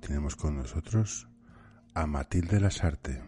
[0.00, 1.28] tenemos con nosotros
[1.94, 3.22] a Matilde Lasarte.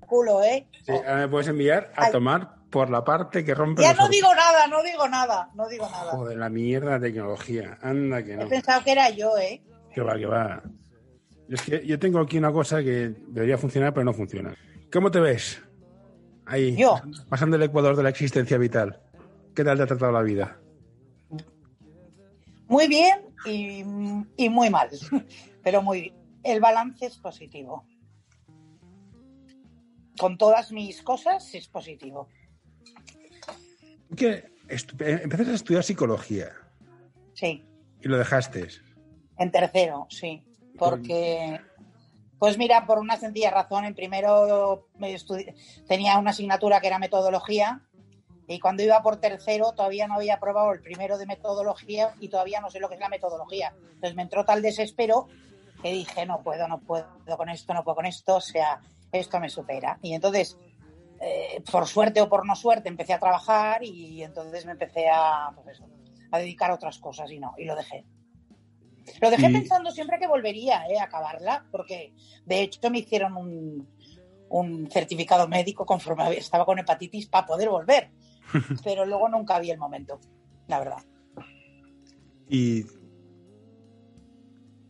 [0.00, 0.66] Culo, ¿eh?
[0.86, 2.12] Sí, ahora me puedes enviar a Ay.
[2.12, 4.14] tomar por la parte que rompe Ya los no ojos.
[4.14, 6.12] digo nada, no digo nada, no digo nada.
[6.12, 7.78] Joder, la mierda de tecnología.
[7.82, 8.48] Anda que He no.
[8.48, 9.62] pensado que era yo, ¿eh?
[9.94, 10.62] Que va, que va.
[11.48, 14.54] Es que yo tengo aquí una cosa que debería funcionar, pero no funciona.
[14.92, 15.62] ¿Cómo te ves?
[16.46, 16.96] Ahí, Yo.
[17.28, 19.00] pasando el ecuador de la existencia vital.
[19.54, 20.58] ¿Qué tal te ha tratado la vida?
[22.68, 23.84] Muy bien y,
[24.36, 24.90] y muy mal,
[25.62, 26.14] pero muy bien.
[26.42, 27.84] El balance es positivo.
[30.18, 32.28] Con todas mis cosas es positivo.
[34.16, 34.30] Que
[34.68, 36.50] eh, empezaste a estudiar psicología
[37.34, 37.64] Sí,
[38.02, 38.68] y lo dejaste.
[39.36, 40.42] en tercero, sí.
[40.76, 41.60] Porque,
[42.38, 45.14] pues mira, por una sencilla razón, en primero me
[45.86, 47.87] tenía una asignatura que era metodología
[48.48, 52.60] y cuando iba por tercero todavía no había aprobado el primero de metodología y todavía
[52.60, 53.74] no sé lo que es la metodología.
[53.94, 55.28] Entonces me entró tal desespero
[55.82, 58.80] que dije, no puedo, no puedo con esto, no puedo con esto, o sea,
[59.12, 59.98] esto me supera.
[60.02, 60.56] Y entonces,
[61.20, 65.50] eh, por suerte o por no suerte, empecé a trabajar y entonces me empecé a,
[65.54, 65.86] pues eso,
[66.30, 68.04] a dedicar a otras cosas y no, y lo dejé.
[69.20, 72.14] Lo dejé Y- pensando siempre que volvería eh, a acabarla, porque
[72.44, 73.88] de hecho me hicieron un,
[74.48, 78.10] un certificado médico conforme estaba con hepatitis para poder volver,
[78.84, 80.20] pero luego nunca vi el momento,
[80.66, 81.02] la verdad.
[82.46, 82.84] Y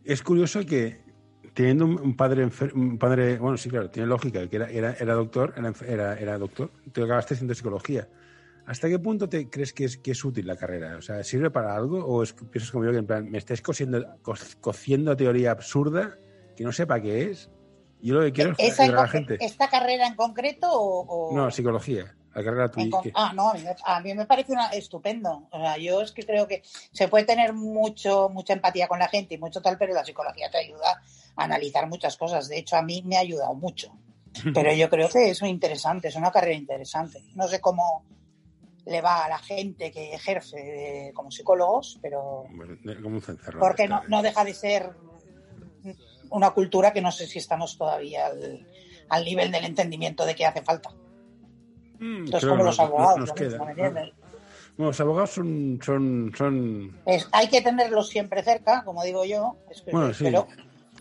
[0.03, 1.03] es curioso que
[1.53, 5.13] teniendo un padre enfer- un padre, bueno, sí, claro, tiene lógica, que era, era, era
[5.13, 5.53] doctor,
[5.87, 8.09] era, era, doctor, te acabaste haciendo psicología.
[8.65, 10.97] ¿Hasta qué punto te crees que es, que es útil la carrera?
[10.97, 12.05] O sea, ¿sirve para algo?
[12.05, 16.19] ¿O es, piensas como yo que en plan, me estáis cosiendo, co- cociendo teoría absurda
[16.55, 17.49] que no sepa qué es?
[17.99, 19.37] Yo lo que quiero es ¿Esa en ayudar a la gente.
[19.41, 21.05] ¿Esta carrera en concreto o...?
[21.31, 22.15] o- No, psicología.
[22.33, 22.89] La carrera en tuya.
[22.91, 25.47] con- que- Ah, no, a mí, me- a mí me parece una, estupendo.
[25.51, 29.07] O sea, yo es que creo que se puede tener mucho, mucha empatía con la
[29.07, 31.01] gente y mucho tal, pero la psicología te ayuda
[31.35, 32.47] a analizar muchas cosas.
[32.47, 33.91] De hecho, a mí me ha ayudado mucho.
[34.53, 37.23] Pero yo creo que es interesante, es una carrera interesante.
[37.33, 38.05] No sé cómo
[38.85, 42.77] le va a la gente que ejerce de- como psicólogos, pero Bueno,
[43.59, 44.91] porque no, no deja de ser
[46.29, 48.67] una cultura que no sé si estamos todavía al,
[49.09, 50.91] al nivel del entendimiento de que hace falta.
[51.99, 54.11] Mm, Entonces, creo como los nos- abogados, nos lo queda.
[54.77, 59.57] los abogados son, son, son Es- hay que tenerlos siempre cerca, como digo yo.
[59.69, 60.23] es que- Bueno, sí.
[60.25, 60.47] Pero,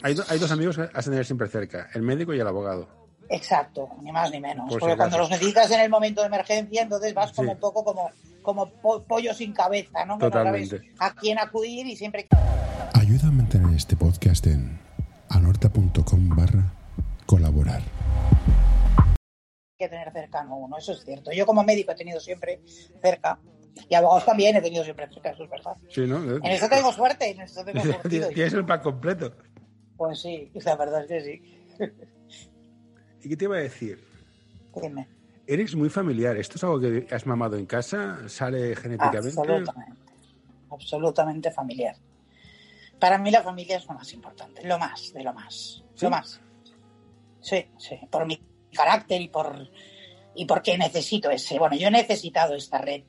[0.02, 2.46] Hay, do- hay dos amigos que has de tener siempre cerca, el médico y el
[2.46, 2.88] abogado.
[3.30, 4.64] exacto, ni más ni menos.
[4.68, 5.18] Por si Porque cuando acaso.
[5.18, 7.54] los necesitas en el momento de emergencia, entonces vas como Sí.
[7.54, 8.10] un poco como,
[8.42, 10.18] como po- pollo sin cabeza, ¿no?
[10.18, 10.92] Que no sabes Totalmente.
[10.98, 12.26] a quién acudir y siempre
[12.94, 14.78] Ayuda a mantener este podcast en
[15.28, 16.72] anorta.com barra
[17.26, 17.82] colaborar.
[19.78, 21.30] Que tener cercano uno, eso es cierto.
[21.32, 22.60] Yo como médico he tenido siempre
[23.00, 23.38] cerca.
[23.88, 25.76] Y abogados también he tenido siempre cerca, eso es verdad.
[25.88, 26.36] Sí, ¿no?
[26.36, 28.08] En eso tengo suerte, en eso tengo suerte.
[28.08, 29.32] Tienes tienes el pack completo.
[29.96, 31.64] Pues sí, la verdad es que sí.
[33.22, 34.04] ¿Y qué te iba a decir?
[34.82, 35.08] Dime.
[35.46, 36.36] Eres muy familiar.
[36.36, 38.28] ¿Esto es algo que has mamado en casa?
[38.28, 39.28] ¿Sale genéticamente?
[39.38, 39.92] Absolutamente.
[40.70, 41.96] Absolutamente familiar.
[42.98, 45.84] Para mí la familia es lo más importante, lo más, de lo más.
[45.94, 46.04] ¿Sí?
[46.04, 46.40] Lo más.
[47.40, 47.96] Sí, sí.
[48.10, 48.36] Por mi
[48.72, 49.70] carácter y por
[50.34, 51.58] y porque necesito ese.
[51.58, 53.02] Bueno, yo he necesitado esta red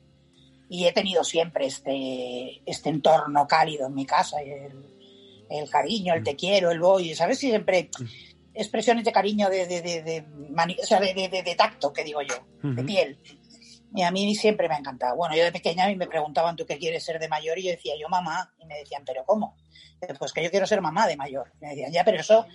[0.68, 4.42] y he tenido siempre este, este entorno cálido en mi casa.
[4.42, 4.86] y El,
[5.50, 7.42] el cariño, el te quiero, el voy, ¿sabes?
[7.44, 7.90] Y siempre
[8.54, 11.92] expresiones de cariño, de, de, de, de mani- o sea, de- de- de- de tacto,
[11.92, 12.34] que digo yo,
[12.74, 13.18] de piel.
[13.94, 15.16] Y a mí siempre me ha encantado.
[15.16, 17.58] Bueno, yo de pequeña a mí me preguntaban, ¿tú qué quieres ser de mayor?
[17.58, 18.52] Y yo decía, yo mamá.
[18.60, 19.56] Y me decían, ¿pero cómo?
[20.18, 21.52] Pues que yo quiero ser mamá de mayor.
[21.60, 22.46] Y me decían, ya, pero eso,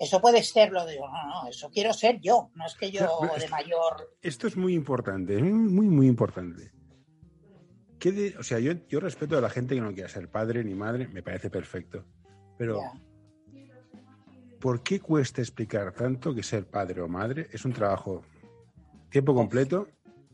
[0.00, 2.50] eso puede ser lo digo, no, no, eso quiero ser yo.
[2.54, 3.06] No es que yo
[3.38, 4.16] de mayor.
[4.22, 6.72] Esto es muy importante, es muy, muy importante.
[7.98, 10.64] ¿Qué de- o sea, yo, yo respeto a la gente que no quiera ser padre
[10.64, 12.04] ni madre, me parece perfecto.
[12.58, 12.80] Pero.
[14.60, 18.22] ¿por qué cuesta explicar tanto que ser padre o madre es un trabajo
[19.08, 19.88] tiempo completo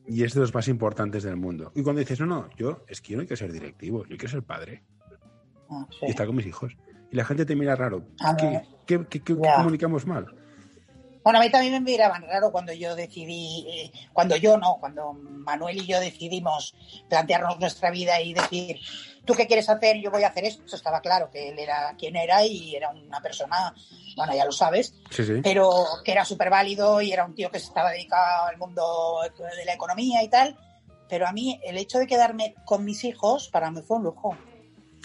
[0.05, 1.71] y es de los más importantes del mundo?
[1.77, 4.29] Y cuando dices, no, no, yo es que yo no quiero ser directivo, yo quiero
[4.29, 4.85] ser padre
[5.71, 6.07] Ah, sí.
[6.07, 6.77] y estar con mis hijos.
[7.11, 8.05] Y la gente te mira raro.
[8.21, 8.63] A ¿Qué, ver.
[8.87, 9.57] Qué- qué- qué- qué Ya.
[9.57, 10.27] comunicamos mal?
[11.23, 15.13] Bueno, a mí también me miraban raro cuando yo decidí, eh, cuando yo no, cuando
[15.13, 16.77] Manuel y yo decidimos
[17.09, 18.79] plantearnos nuestra vida y decir,
[19.25, 19.97] ¿tú qué quieres hacer?
[20.01, 20.63] Yo voy a hacer esto.
[20.65, 23.75] Eso estaba claro que él era quien era y era una persona,
[24.17, 25.41] bueno, ya lo sabes, Sí, sí.
[25.43, 25.69] pero
[26.05, 29.19] que era súper válido y era un tío que se estaba dedicado al mundo
[29.59, 30.57] de la economía y tal.
[31.09, 34.37] Pero a mí el hecho de quedarme con mis hijos para mí fue un lujo.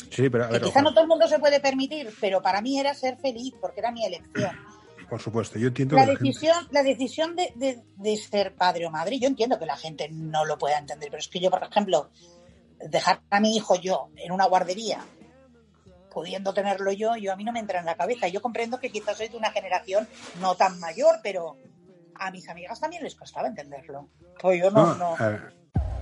[0.09, 2.41] Sí, pero a Que ver, quizá ojo, no todo el mundo se puede permitir, pero
[2.41, 4.51] para mí era ser feliz porque era mi elección.
[5.09, 8.55] por supuesto, yo entiendo La que la gente- decisión, la decisión de, de- de ser
[8.55, 11.39] padre o madre, yo entiendo que la gente no lo pueda entender, pero es que
[11.41, 12.09] yo, por ejemplo,
[12.79, 14.99] dejar a mi hijo yo en una guardería
[16.13, 18.27] pudiendo tenerlo yo, yo a mí no me entra en la cabeza.
[18.27, 20.07] Yo comprendo que quizás soy de una generación
[20.41, 21.57] no tan mayor, pero
[22.15, 24.09] a mis amigas también les costaba entenderlo.
[24.41, 25.15] Pues yo no, no.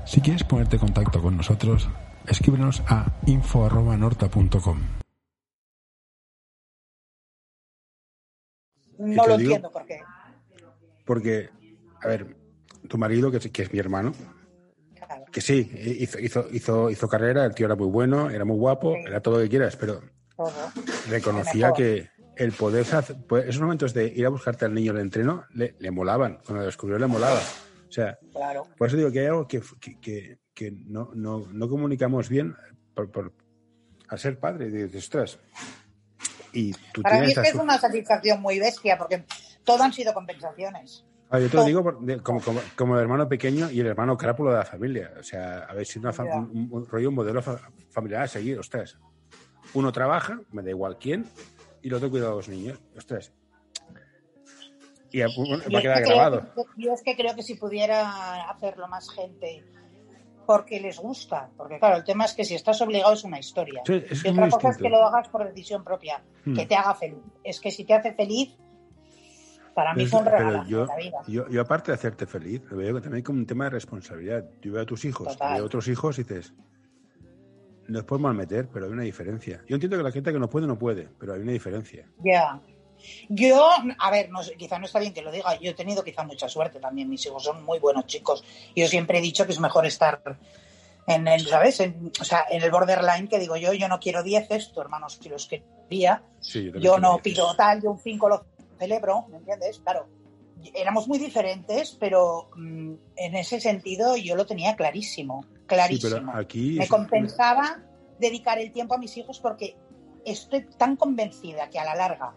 [0.05, 1.87] Si quieres ponerte en contacto con nosotros,
[2.27, 4.80] escríbenos a info.norta.com.
[9.00, 10.01] No lo digo, entiendo por qué.
[11.06, 11.50] Porque,
[12.01, 12.36] a ver,
[12.88, 14.13] tu marido, que es, que es mi hermano,
[14.94, 15.25] claro.
[15.31, 18.94] que sí, hizo, hizo, hizo, hizo, carrera, el tío era muy bueno, era muy guapo,
[18.95, 19.04] sí.
[19.07, 20.01] era todo lo que quieras, pero
[20.36, 20.51] todo.
[21.10, 25.00] reconocía que el poder hacer, pues, esos momentos de ir a buscarte al niño al
[25.00, 27.39] entreno le, le molaban, cuando lo descubrió le molaba.
[27.88, 28.68] O sea, claro.
[28.77, 30.39] por eso digo que hay algo que, que, que
[30.71, 32.56] no, no, no, comunicamos bien
[32.94, 33.33] por, por,
[34.07, 34.67] al ser padre.
[34.67, 35.39] Y dices, ostras,
[36.53, 39.25] y tú Para mí es que es una satisfacción muy bestia, porque
[39.63, 41.06] todo han sido compensaciones.
[41.31, 43.88] Ah, yo te lo digo por, de, como, como, como, el hermano pequeño y el
[43.88, 45.13] hermano crápulo de la familia.
[45.19, 47.41] O sea, a ver si una un, un, rollo, un modelo
[47.91, 48.57] familiar a seguir.
[48.57, 48.97] Ostras,
[49.73, 51.25] uno trabaja, me da igual quién,
[51.83, 52.79] y el otro cuida a los niños.
[52.97, 53.31] Ostras.
[55.11, 56.53] Y va a quedar que grabado.
[56.77, 59.63] Yo es que creo que si pudiera hacerlo más gente
[60.49, 61.47] porque les gusta.
[61.55, 63.83] Porque claro, el tema es que si estás obligado es una historia.
[63.85, 66.55] Sí, es y otra cosa es que lo hagas por decisión propia, hmm.
[66.55, 67.19] que te haga feliz.
[67.43, 68.57] Es que si te hace feliz,
[69.75, 71.19] para mí son regalos yo, la vida.
[71.27, 74.49] Yo, yo, aparte de hacerte feliz, lo veo también como un tema de responsabilidad.
[74.59, 76.51] Yo veo a tus hijos, veo a otros hijos y dices,
[77.87, 79.63] no los puedes malmeter, pero hay una diferencia.
[79.67, 82.09] Yo entiendo que la gente que no puede, no puede, pero hay una diferencia.
[82.23, 82.23] Ya.
[82.23, 82.61] Yeah.
[83.29, 86.23] Yo, a ver, no, quizá no está bien que lo diga, yo he tenido quizá
[86.23, 88.43] mucha suerte también, mis hijos son muy buenos chicos.
[88.75, 90.21] Yo siempre he dicho que es mejor estar
[91.07, 91.79] en el, ¿sabes?
[91.79, 95.09] En, o sea, en el borderline que digo yo, yo no quiero dieces, tu hermano
[95.09, 98.45] si los quería, sí, yo, yo no pido tal, yo un 5 lo
[98.77, 99.79] celebro, ¿me entiendes?
[99.79, 100.07] Claro,
[100.73, 106.09] éramos muy diferentes, pero mmm, en ese sentido yo lo tenía clarísimo, clarísimo.
[106.09, 107.81] Sí, pero aquí Me compensaba
[108.19, 109.75] dedicar el tiempo a mis hijos porque
[110.25, 112.33] estoy tan convencida que a la larga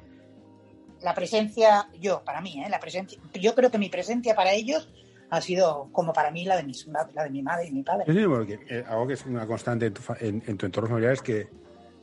[1.03, 2.69] la presencia, yo, para mí, ¿eh?
[2.69, 4.89] la presencia, yo creo que mi presencia para ellos
[5.31, 8.05] ha sido como para mí la de, mis, la de mi madre y mi padre.
[8.07, 11.15] Sí, porque eh, algo que es una constante en tu, en, en tu entorno familiar
[11.15, 11.49] es que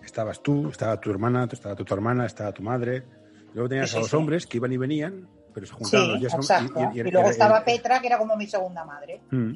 [0.03, 3.03] estabas tú, estaba tu hermana, estaba tu, tu hermana, estaba tu madre,
[3.53, 6.33] luego tenías Sí, a los hombres que iban y venían, pero se juntaban los días.
[6.93, 9.21] Y, luego estaba Petra, que era como mi segunda madre.
[9.31, 9.53] Mm.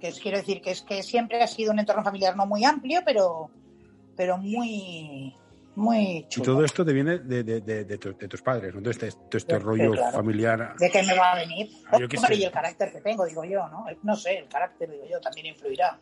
[0.00, 2.64] Que es, quiero decir que es que siempre ha sido un entorno familiar no muy
[2.64, 3.50] amplio, pero,
[4.16, 5.34] pero muy,
[5.76, 6.44] muy Y chulo.
[6.44, 8.78] todo esto te viene de, de, de, de tu- de tus padres, ¿no?
[8.78, 10.12] Entonces, este, todo este Sí, rollo claro.
[10.12, 10.76] familiar.
[10.78, 11.70] ¿De qué me va a venir?
[11.86, 13.84] Ah, yo Hombre, y el carácter que tengo, digo yo, ¿no?
[14.02, 15.98] No sé, el carácter, digo yo, también influirá.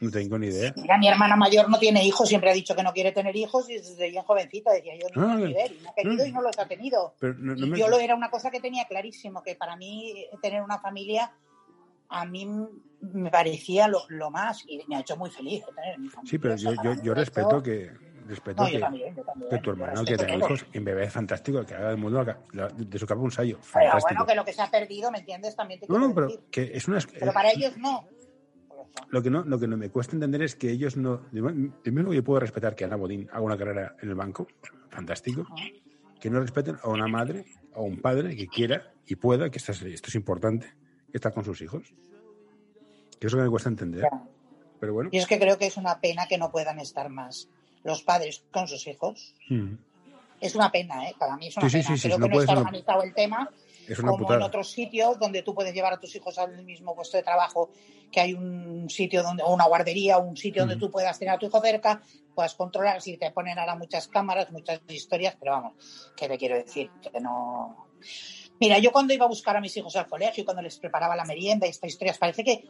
[0.00, 0.72] No tengo ni idea.
[0.76, 3.70] Mira, mi hermana mayor no tiene hijos, siempre ha dicho que no quiere tener hijos
[3.70, 6.32] y desde bien jovencita decía yo no Ah, quiero ver, y no ha querido y
[6.32, 7.14] no los ha tenido.
[7.20, 9.76] Pero no, no Y me- yo lo era una cosa que tenía clarísimo, que para
[9.76, 11.32] mí tener una familia
[12.08, 12.46] a mí
[13.00, 16.30] me parecía lo, lo más y me ha hecho muy feliz tener mi familia.
[16.30, 16.72] Sí, pero yo,
[17.02, 17.90] yo, respeto que
[18.32, 19.50] respeto No, yo que, también, yo también.
[19.50, 22.98] que tu hermano que tenga hijos en bebé es fantástico, que haga del mundo de
[22.98, 23.58] su capa un sallo.
[23.72, 25.54] Pero bueno, que lo que se ha perdido, ¿me entiendes?
[25.56, 26.42] También te No, no, pero decir.
[26.50, 26.98] que es una.
[27.18, 28.08] Pero para ellos no.
[28.10, 29.06] Eso.
[29.10, 31.22] Lo que no, lo que no me cuesta entender es que ellos no.
[31.82, 34.46] Primero, yo puedo respetar que Ana Bodín haga una carrera en el banco,
[34.90, 35.46] fantástico.
[36.20, 39.72] Que no respeten a una madre o un padre que quiera y pueda, que esto
[39.72, 40.66] es, esto es importante,
[41.10, 41.94] que está con sus hijos.
[43.18, 44.04] Que es lo que me cuesta entender.
[44.78, 45.10] Pero bueno.
[45.12, 47.48] Y es que creo que es una pena que no puedan estar más
[47.84, 49.34] los padres con sus hijos.
[49.48, 49.74] mm,
[50.40, 51.14] Es una pena, ¿eh?
[51.18, 51.88] Para mí es una Sí, pena.
[51.88, 53.48] sí, sí, creo que no está una- organizado el tema
[53.86, 56.94] Es una como en otros sitios donde tú puedes llevar a tus hijos al mismo
[56.96, 57.70] puesto de trabajo,
[58.10, 60.80] que hay un sitio donde, o una guardería, o un sitio donde Mm.
[60.80, 62.02] tú puedas tener a tu hijo cerca,
[62.34, 66.56] puedas controlar si te ponen ahora muchas cámaras, muchas historias, pero vamos, que te quiero
[66.56, 67.86] decir que no.
[68.60, 71.24] Mira, yo cuando iba a buscar a mis hijos al colegio, cuando les preparaba la
[71.24, 72.64] merienda y estas historias, parece que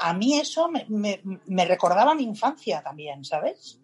[0.00, 3.80] a mí eso me, me- me recordaba mi infancia también, ¿sabes?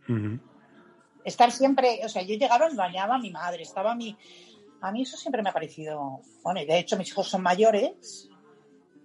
[1.25, 4.17] Estar siempre, o sea, yo llegaba bañaba a mi madre, estaba mi...
[4.81, 6.21] A mí eso siempre me ha parecido...
[6.43, 8.29] Bueno, y de hecho mis hijos son mayores,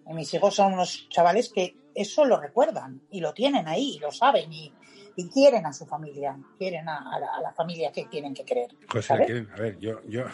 [0.08, 4.00] y mis hijos son unos chavales que eso lo recuerdan, y lo tienen ahí, y
[4.00, 4.72] lo saben, y,
[5.16, 8.46] y quieren a su familia, quieren a, a la, a la familia que tienen que
[8.46, 8.70] querer.
[8.90, 9.26] Pues ¿sabes?
[9.26, 10.26] quieren- a ver, yo, yo,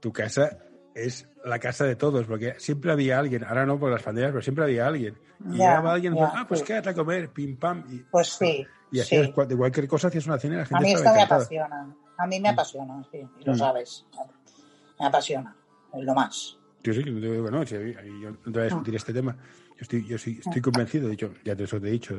[0.00, 0.58] tu casa
[0.96, 4.42] es la casa de todos, porque siempre había alguien, ahora no por las banderas, pero
[4.42, 5.18] siempre había alguien.
[5.40, 6.66] Y Ya, llegaba alguien, ya, ah, pues sí.
[6.66, 7.84] quédate a comer, pim pam.
[7.90, 9.00] Y, Pues sí, y sí.
[9.02, 11.22] hacías cual- de cualquier cosa, hacías una cena y la A gente mí esto me
[11.22, 13.58] apasiona, a mí me apasiona, sí, y lo Mm.
[13.58, 14.06] sabes,
[14.98, 15.54] me apasiona,
[15.92, 16.58] es lo más.
[16.82, 17.74] Yo sí, bueno, sí,
[18.22, 18.96] yo no te voy a discutir Mm.
[18.96, 19.36] este tema.
[19.36, 22.18] Yo estoy, yo sí, estoy convencido, de hecho, ya te eso te he dicho,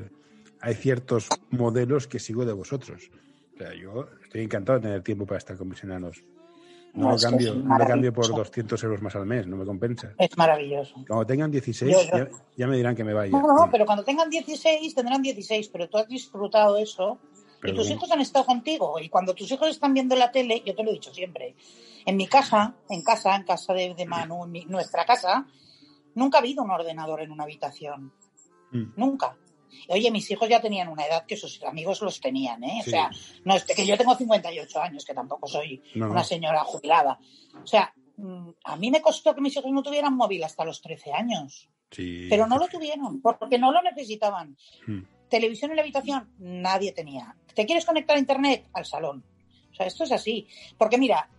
[0.62, 3.10] hay ciertos modelos que sigo de vosotros.
[3.56, 6.24] O sea, yo estoy encantado de tener tiempo para estar con mis enanos.
[6.98, 8.50] No, lo cambio, no lo cambio por maravilloso.
[8.50, 10.14] 200 euros más al mes, no me compensa.
[10.18, 10.96] Es maravilloso.
[11.08, 13.32] Cuando tengan 16, Yo- yo- Ya, ya me dirán que me vaya.
[13.32, 17.20] No, no, pero cuando tengan 16 tendrán 16, pero tú has disfrutado eso
[17.62, 17.98] Pero y tus bien.
[17.98, 19.00] hijos han estado contigo.
[19.00, 21.56] Y cuando tus hijos están viendo la tele, yo te lo he dicho siempre,
[22.06, 25.46] en mi casa, en casa, en casa de, de Manu, en mi- nuestra casa,
[26.16, 28.12] nunca ha habido un ordenador en una habitación.
[28.72, 28.84] Mm.
[28.96, 29.36] Nunca.
[29.90, 32.82] Oye, mis hijos ya tenían una edad que sus amigos los tenían, ¿eh?
[32.84, 32.90] Sí.
[32.90, 33.10] O sea,
[33.46, 37.20] no es que yo tengo 58 años, que tampoco soy No, una señora jubilada.
[37.64, 40.82] O sea, mm, a mí me costó que mis hijos no tuvieran móvil hasta los
[40.82, 42.28] 13 años, Sí.
[42.30, 44.58] pero no lo tuvieron, porque no lo necesitaban.
[44.88, 45.02] Mm.
[45.30, 47.36] Televisión en la habitación, nadie tenía.
[47.54, 48.68] ¿Te quieres conectar a internet?
[48.74, 49.24] Al salón.
[49.72, 50.48] O sea, esto es así.
[50.78, 51.30] Porque mira,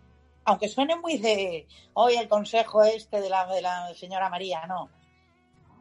[0.45, 4.89] aunque suene muy de hoy el consejo este de la, de la señora María, no.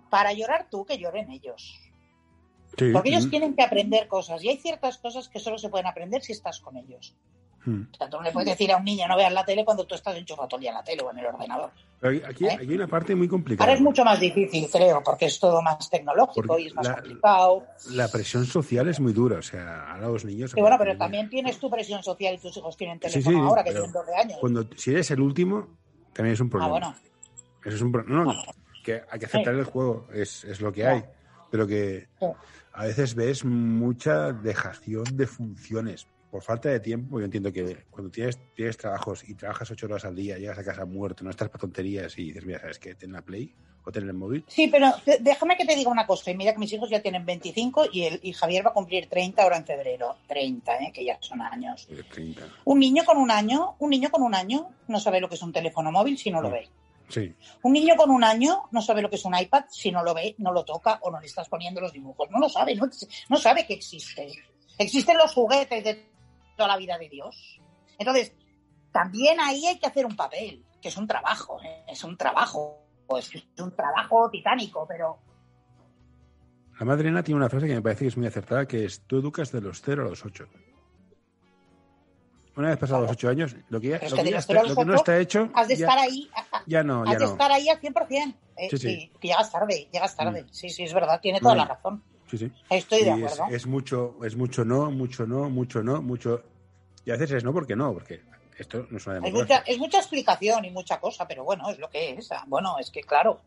[0.09, 1.77] Para llorar tú, que lloren ellos.
[2.77, 5.69] Sí, Porque ellos mm, tienen que aprender cosas y hay ciertas cosas que solo se
[5.69, 7.15] pueden aprender si estás con ellos.
[7.65, 7.81] mm.
[7.93, 9.85] O sea, tú no le puedes decir a un niño no veas la tele cuando
[9.87, 11.71] tú estás enchufado todo el día en la tele o en el ordenador.
[11.99, 12.51] Pero aquí, ¿Eh?
[12.51, 13.65] aquí hay una parte muy complicada.
[13.67, 16.85] Ahora es mucho más difícil, creo, porque es todo más tecnológico Porque y es más
[16.87, 17.67] la- complicado.
[17.95, 20.53] La presión social es muy dura, o sea, ahora los niños...
[20.55, 23.43] Y bueno, pero también tienes tu presión social y tus hijos tienen Sí, teléfono sí,
[23.43, 24.37] ahora, que tienen 12 años.
[24.39, 25.79] Cuando, si eres el último,
[26.13, 26.71] también es un Ah, problema.
[26.71, 26.95] bueno.
[27.65, 28.43] Eso es un pro- No, no,
[28.83, 31.03] que hay que aceptar el juego, es, es lo que hay.
[31.49, 32.07] Pero que
[32.73, 37.19] a veces ves mucha dejación de funciones por falta de tiempo.
[37.19, 40.63] Yo entiendo que cuando tienes, tienes trabajos y trabajas ocho horas al día, llegas a
[40.63, 42.95] casa muerto, no estás para tonterías y dices, mira, ¿sabes qué?
[42.95, 44.43] Ten la Play o ten el móvil.
[44.47, 46.29] Sí, pero déjame que te diga una cosa.
[46.29, 49.07] Y mira que mis hijos ya tienen 25 y, el, y Javier va a cumplir
[49.07, 50.17] 30 ahora en febrero.
[50.27, 50.91] 30, ¿eh?
[50.93, 51.87] que ya son años.
[52.11, 52.41] 30.
[52.65, 55.41] Un niño con un año, un niño con un año no sabe lo que es
[55.41, 56.67] un teléfono móvil si no lo ve.
[57.09, 57.33] Sí,
[57.63, 60.13] Un niño con un año no sabe lo que es un iPad si no lo
[60.13, 62.29] ve, no lo toca o no le estás poniendo los dibujos.
[62.29, 62.89] No lo sabe, no,
[63.29, 64.29] no sabe que existe.
[64.77, 66.11] Existen los juguetes de
[66.57, 67.61] toda la vida de Dios.
[67.97, 68.33] Entonces,
[68.91, 71.83] también ahí hay que hacer un papel, que es un trabajo, ¿eh?
[71.87, 75.19] es un trabajo, pues es un trabajo titánico, pero
[76.79, 79.19] La madrina tiene una frase que me parece que es muy acertada, que es, tú
[79.19, 80.47] educas de los 0 a los 8.
[82.57, 84.85] Una vez pasados los 8 años, lo que, ya- lo que ya está- lo que
[84.85, 86.29] no ocho está hecho, has de ya, estar ahí,
[86.65, 87.31] ya no, ya has de no.
[87.31, 88.35] estar ahí al 100%.
[88.57, 89.11] Eh, Sí, sí.
[89.21, 90.43] que llegas tarde, llegas tarde.
[90.43, 90.47] Mm.
[90.51, 92.03] Sí, sí, es verdad, tiene toda la razón.
[92.29, 92.51] Sí, sí.
[92.69, 93.55] Estoy de es, acuerdo.
[93.55, 96.41] es mucho, es mucho no, mucho no, mucho no, mucho.
[97.05, 98.21] Y a veces es no porque no, porque
[98.57, 99.59] esto no es una Es democracia.
[99.59, 102.31] mucha, es mucha explicación y mucha cosa, pero bueno, es lo que es.
[102.31, 103.39] Ah, Bueno, es que claro,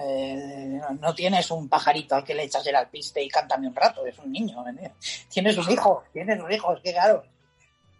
[0.00, 4.06] eh, no- tienes un pajarito al que le echas el alpiste y cántame un rato,
[4.06, 4.64] es un niño.
[4.68, 4.92] ¿eh?
[5.28, 7.24] Tienes un hijo, tienes un hijo, es que claro.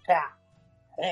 [0.03, 0.36] O sea,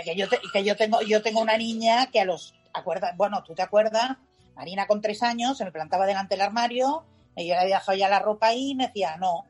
[0.04, 2.54] que, yo te- que yo tengo yo tengo una niña que a los...
[2.72, 4.16] Acuerda, bueno, tú te acuerdas,
[4.56, 7.04] Marina con tres años se me plantaba delante del armario
[7.36, 9.44] y yo le había dejado ya la ropa ahí y me decía, no.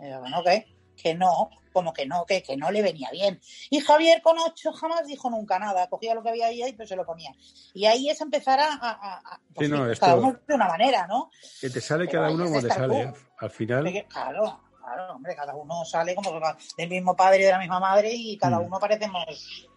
[0.00, 0.66] Y yo, bueno, ¿qué?
[0.96, 3.40] Que no, como que no, que, que no le venía bien.
[3.68, 6.88] Y Javier con ocho jamás dijo nunca nada, cogía lo que había ahí y pues
[6.88, 7.32] se lo ponía.
[7.74, 8.68] Y ahí es empezar a...
[8.72, 11.30] a- a- a- pues Sí, no, sí, esto- uno de una manera, ¿no?
[11.60, 12.86] Que te sale Pero cada uno como te sale.
[12.88, 12.94] tú.
[12.94, 13.12] ¿eh?
[13.38, 16.38] Al final, Porque, claro, claro, hombre, cada uno sale como
[16.76, 18.66] del mismo padre y de la misma madre y cada Mm.
[18.66, 19.68] uno parecemos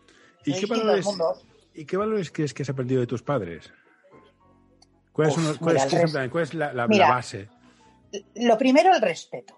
[0.45, 1.07] ¿y qué, valores.
[1.73, 3.71] ¿y qué valores crees que has aprendido de tus padres?
[5.11, 7.09] ¿Cuáles Uf, cuál mira, es, el qué es plan, cuál es la, la- la Mira.
[7.09, 7.49] base?
[8.35, 9.55] Lo primero, el respeto.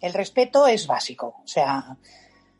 [0.00, 1.28] El respeto es básico.
[1.42, 1.96] O sea,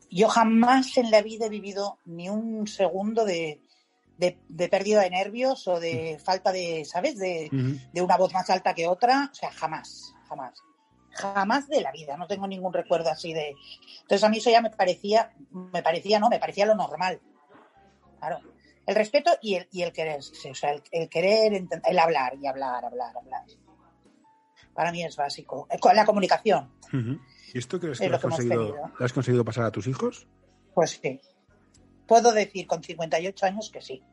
[0.09, 3.61] yo jamás en la vida he vivido ni un segundo de,
[4.17, 7.17] de- de pérdida de nervios o de falta de, ¿sabes?
[7.19, 7.49] De,
[7.93, 9.29] de una voz más alta que otra.
[9.31, 10.59] O sea, jamás, jamás.
[11.17, 12.15] Jamás de la vida.
[12.17, 13.55] No tengo ningún recuerdo así de.
[14.01, 17.19] Entonces a mí eso ya me parecía, me parecía, no, me parecía lo normal.
[18.19, 18.39] Claro.
[18.85, 20.19] El respeto y el, y el querer.
[20.19, 23.43] O sea, el, el querer, el hablar y hablar, hablar, hablar.
[24.73, 25.67] Para mí es básico.
[25.71, 26.71] Eh, La comunicación.
[27.53, 29.71] ¿Y esto crees Es que lo lo has, que conseguido, lo has conseguido pasar a
[29.71, 30.27] tus hijos?
[30.73, 31.19] pues sí.
[32.07, 34.03] Puedo decir con 58 años que sí.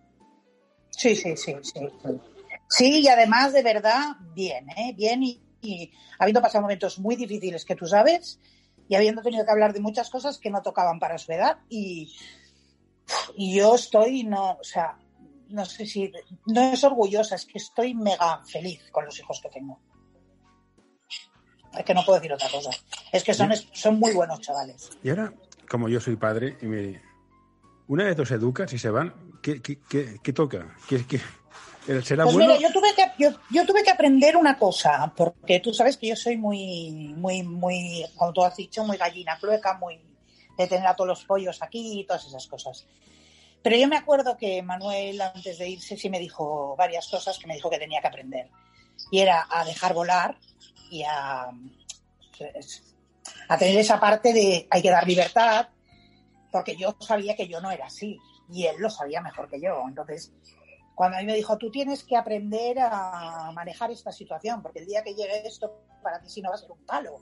[0.90, 1.80] Sí, sí, sí, sí.
[2.02, 2.20] Sí,
[2.68, 4.94] Sí, y además de verdad, bien, ¿eh?
[4.96, 8.38] Bien y, y habiendo pasado momentos muy difíciles que tú sabes
[8.88, 12.14] y habiendo tenido que hablar de muchas cosas que no tocaban para su edad y,
[13.36, 14.98] y yo estoy, no, o sea,
[15.48, 16.12] no sé si,
[16.46, 19.80] no es orgullosa, es que estoy mega feliz con los hijos que tengo.
[21.78, 22.70] Es que no puedo decir otra cosa.
[23.12, 24.90] Es que son, son muy buenos chavales.
[25.02, 25.32] Y ahora,
[25.68, 27.02] como yo soy padre, y me...
[27.88, 30.76] una vez los educas y se van, ¿qué, qué, qué- qué toca?
[30.88, 31.20] ¿Qué, qué-
[31.88, 32.54] ¿El será Pues bueno?
[32.54, 32.83] mira, yo tuve,
[33.18, 37.42] yo, yo tuve que aprender una cosa, porque tú sabes que yo soy muy, muy,
[37.42, 40.00] muy, como tú has dicho, muy gallina clueca, muy
[40.56, 42.86] de tener a todos los pollos aquí y todas esas cosas.
[43.62, 47.46] Pero yo me acuerdo que Manuel, antes de irse, sí me dijo varias cosas que
[47.46, 48.50] me dijo que tenía que aprender.
[49.10, 50.36] Y era a dejar volar
[50.90, 51.50] y a,
[53.48, 55.68] a tener esa parte de hay que dar libertad,
[56.52, 58.18] porque yo sabía que yo no era así
[58.52, 59.82] y él lo sabía mejor que yo.
[59.88, 60.32] Entonces,
[60.94, 64.86] cuando a mí me dijo, tú tienes que aprender a manejar esta situación, porque el
[64.86, 67.20] día que llegue esto, para ti sí no va a ser un palo.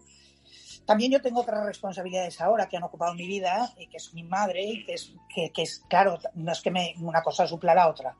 [0.85, 4.25] También yo tengo otras responsabilidades ahora que han ocupado mi vida, y que es mi
[4.25, 8.17] madre, y que es, que, es claro, no es que una cosa supla la otra,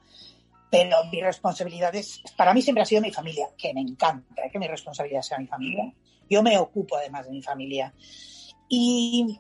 [0.71, 4.59] pero mi responsabilidad es, para mí siempre ha sido mi familia, que me encanta que
[4.59, 5.93] mi responsabilidad sea mi familia.
[6.31, 7.93] Yo me ocupo además de mi familia.
[8.69, 9.39] Y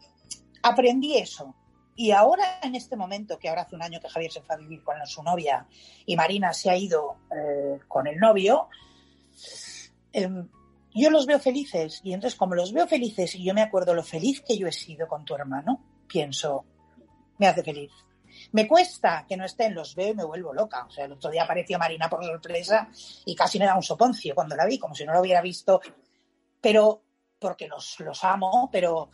[0.62, 1.54] aprendí eso.
[1.94, 4.58] Y ahora, en este momento, que ahora hace un año que Javier se fue a
[4.58, 5.66] vivir con su novia
[6.06, 8.68] y Marina se ha ido eh, con el novio,
[10.12, 10.28] eh,
[10.94, 12.00] yo los veo felices.
[12.02, 14.72] Y entonces, como los veo felices y yo me acuerdo lo feliz que yo he
[14.72, 16.64] sido con tu hermano, pienso,
[17.38, 17.92] me hace feliz.
[18.52, 20.86] Me cuesta que no estén, los veo y me vuelvo loca.
[20.86, 22.88] O sea, el otro día apareció Marina por sorpresa
[23.24, 25.80] y casi me da un soponcio cuando la vi, como si no lo hubiera visto.
[26.60, 27.02] Pero,
[27.38, 29.10] porque los, los amo, pero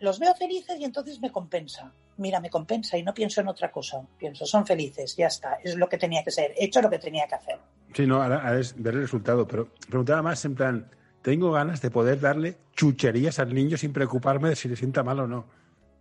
[0.00, 1.92] los veo felices y entonces me compensa.
[2.18, 4.02] Mira, me compensa y no pienso en otra cosa.
[4.18, 6.98] Pienso, son felices, ya está, es lo que tenía que ser, he hecho lo que
[6.98, 7.58] tenía que hacer.
[7.94, 10.90] Sí, no, ahora, es ver el resultado, pero preguntaba más en plan,
[11.22, 15.20] tengo ganas de poder darle chucherías al niño sin preocuparme de si le sienta mal
[15.20, 15.46] o no.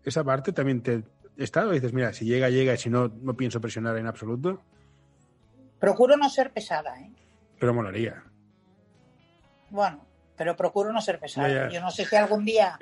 [0.03, 1.03] Esa parte también te
[1.37, 4.61] está o dices, mira, si llega, llega y si no, no pienso presionar en absoluto.
[5.79, 7.11] Procuro no ser pesada, ¿eh?
[7.59, 8.23] Pero molaría.
[9.69, 10.03] Bueno,
[10.35, 11.47] pero procuro no ser pesada.
[11.47, 11.69] Ya, ya.
[11.69, 12.79] Yo no sé si algún día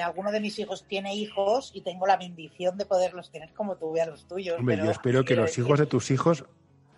[0.00, 3.94] alguno de mis hijos tiene hijos y tengo la bendición de poderlos tener como tú
[4.00, 4.58] a los tuyos.
[4.58, 6.44] Hombre, pero yo espero que los decir, hijos de tus hijos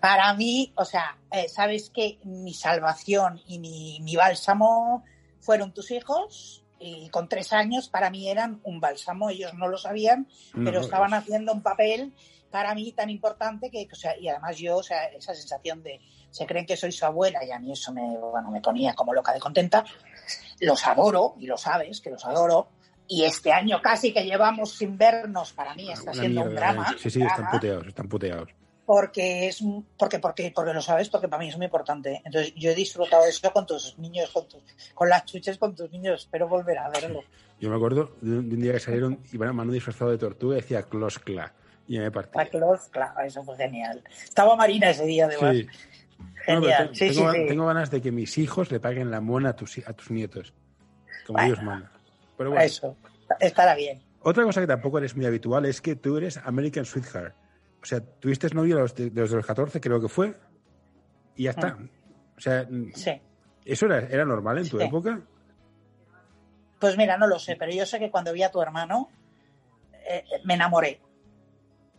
[0.01, 5.05] Para mí, o sea, eh, sabes que mi salvación y mi, mi bálsamo
[5.41, 9.31] fueron tus hijos y con tres años para mí eran un bálsamo.
[9.31, 12.13] Ellos no lo sabían, No, pero estaban es- haciendo un papel
[12.51, 16.01] para mí tan importante que, o sea, y además yo, o sea, esa sensación de
[16.31, 19.13] se creen que soy su abuela y a mí eso me, bueno, me ponía como
[19.15, 19.85] loca de contenta.
[20.61, 22.69] Los adoro y lo sabes que los adoro.
[23.07, 26.91] Y este año casi que llevamos sin vernos, para mí está Una siendo un drama.
[26.91, 26.97] ¿eh?
[26.99, 28.49] Sí, sí, están puteados, están puteados.
[28.87, 29.63] porque es
[29.99, 33.25] porque porque porque lo sabes porque para mí es muy importante entonces yo he disfrutado
[33.25, 34.61] eso con tus niños con tus
[34.93, 37.23] con las chuches con tus niños espero volver a verlo
[37.59, 40.57] Yo me acuerdo de un, de día que salieron y bueno, Manu disfrazado de tortuga
[40.57, 41.55] y decía Closcla.
[41.89, 42.39] Y me partí.
[42.39, 45.67] a claro eso fue genial estaba Marina ese día además Sí.
[46.45, 47.47] Genial sí, tengo, sí, sí.
[47.49, 50.53] tengo ganas de que mis hijos le paguen la mona a tus, a tus nietos.
[51.27, 51.55] Como Bueno.
[51.55, 51.91] Dios manda.
[52.37, 52.97] Pero bueno, eso
[53.41, 57.35] estará bien otra cosa que tampoco eres muy habitual es que tú eres American Sweetheart.
[57.83, 60.35] O sea, tuviste novio a los de, desde los 14, creo que fue,
[61.35, 61.77] y ya está.
[62.35, 63.21] O sea, sí
[63.67, 64.85] ¿eso era, era normal en tu Sí.
[64.87, 65.21] época?
[66.81, 69.09] pues mira no lo sé pero yo sé que cuando vi a tu hermano
[70.09, 71.01] eh, me enamoré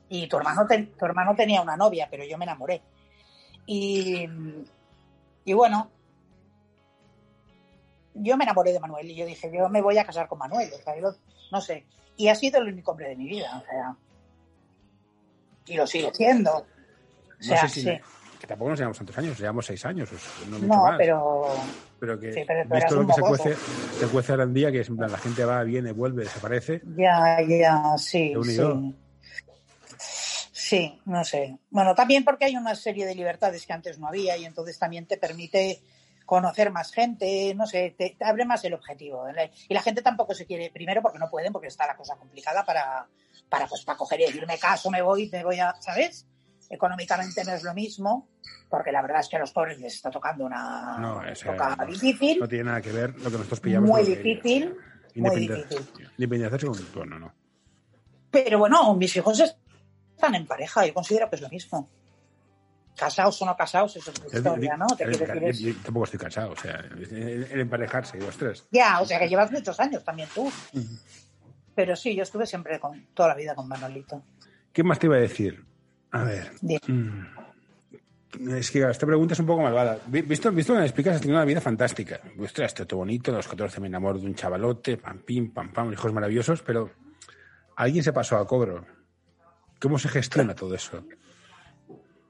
[0.10, 2.82] y tu hermano ten- tu hermano tenía una novia pero yo me enamoré
[3.66, 4.28] y
[5.44, 5.92] y bueno
[8.16, 10.70] yo me enamoré de Manuel y yo dije, yo me voy a casar con Manuel.
[10.74, 11.16] o sea, yo-
[11.52, 11.86] no sé.
[12.18, 13.62] Y ha sido el único hombre de mi vida.
[13.62, 13.96] O sea,
[15.68, 16.52] y lo sigue siendo.
[16.58, 16.66] O
[17.40, 17.82] No sea, sé si.
[17.84, 18.00] sí.
[18.40, 20.98] Que tampoco nos llevamos tantos años, llevamos seis años, o sea, no mucho No, más.
[20.98, 21.48] pero
[22.00, 24.82] Pero que, Sí, pero visto lo que se cuece, se cuece ahora en día, que
[24.82, 26.82] es en plan, la gente va, viene, vuelve, desaparece.
[26.98, 28.34] ya, ya, sí.
[30.52, 31.58] Sí, no sé.
[31.70, 35.06] Bueno, también porque hay una serie de libertades que antes no había y entonces también
[35.06, 35.82] te permite
[36.26, 39.26] conocer más gente, no sé, te, te abre más el objetivo.
[39.70, 42.66] Y la gente tampoco se quiere, primero porque no pueden, porque está la cosa complicada
[42.66, 43.08] para,
[43.50, 46.28] para, pues, para coger y decir, me caso, me voy, me voy a, ¿sabes?
[46.70, 48.28] Económicamente no es lo mismo,
[48.70, 52.40] porque la verdad es que a los pobres les está tocando una No, no- difícil,
[52.40, 53.90] No tiene nada que ver lo que nosotros pillamos.
[53.90, 54.76] muy difícil,
[55.16, 55.88] muy difícil.
[56.18, 56.78] Independizarse con.
[56.96, 57.34] Bueno, no.
[58.32, 61.88] Pero bueno, mis hijos están en pareja, yo considero que es lo mismo.
[62.96, 64.86] Casados o no casados, eso es otra historia, ¿no?
[64.96, 68.66] Te yo tampoco estoy cansado, o sea, el, emparejarse, los tres.
[68.72, 70.50] Ya, o sea que llevas muchos años también tú.
[71.76, 74.24] Pero sí, yo estuve siempre con toda la vida con Manolito.
[74.72, 75.66] ¿Qué más te iba a decir?
[76.12, 76.52] A ver.
[76.88, 77.26] Mm,
[78.58, 80.00] Es que esta pregunta es un poco malvada.
[80.08, 82.20] Vi- Visto, visto que me explicas, has tenido una vida fantástica.
[82.40, 85.92] Ostras, todo bonito, a los 14 me enamoro de un chavalote, pam, pim, pam, pam,
[85.92, 86.92] hijos maravillosos, pero
[87.76, 88.86] alguien se pasó a cobro.
[89.82, 91.06] ¿Cómo se gestiona todo eso?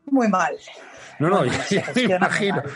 [0.06, 0.56] Muy mal.
[1.20, 2.56] No, no, Muy ya, me imagino.
[2.58, 2.72] mal.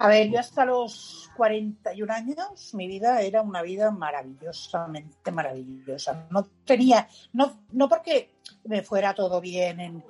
[0.00, 6.26] A ver, yo hasta los 41 años, mi vida era una vida maravillosamente maravillosa.
[6.30, 8.30] No tenía, no, no porque
[8.64, 10.04] me fuera todo bien, en,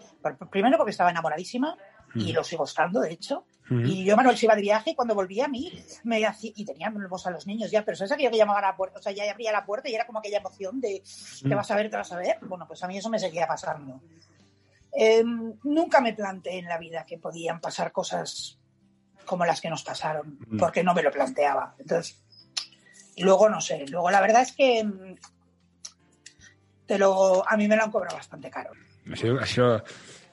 [0.50, 1.76] primero porque estaba enamoradísima
[2.14, 2.34] y Mm.
[2.36, 3.44] lo sigo estando, de hecho.
[3.70, 3.80] Ujú.
[3.80, 5.72] Y yo, Manuel, se iba de viaje y cuando volvía a mí,
[6.04, 8.76] me hacía, y teníamos a los niños ya, pero ¿sabes aquello que llamaban a la
[8.76, 8.98] puerta?
[8.98, 11.02] O sea, ya abría la puerta y era como aquella emoción de
[11.42, 11.56] te Mm.
[11.56, 12.38] vas a ver, te vas a ver.
[12.42, 14.00] Bueno, pues a mí eso me seguía pasando.
[14.96, 15.22] Eh,
[15.64, 18.58] nunca me planteé en la vida que podían pasar cosas
[19.26, 20.58] como las que nos pasaron, Mm.
[20.58, 21.74] porque no me lo planteaba.
[21.78, 22.22] Entonces,
[23.18, 25.14] luego no sé, luego la verdad es que mm,
[26.86, 28.72] te lo, a mí me lo han cobrado bastante caro.
[29.12, 29.84] Ha sido, ha sido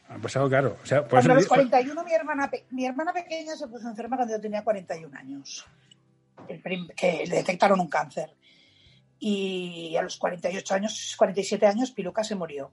[0.07, 0.77] Ha pasado, claro.
[0.83, 3.67] O sea, por Cuando a eso los digo- 41 mi hermana, mi hermana pequeña se
[3.67, 5.65] puso enferma cuando yo tenía 41 años,
[6.95, 8.35] que le detectaron un cáncer.
[9.17, 12.71] Y a los 48 años, 47 años, Piluca se murió.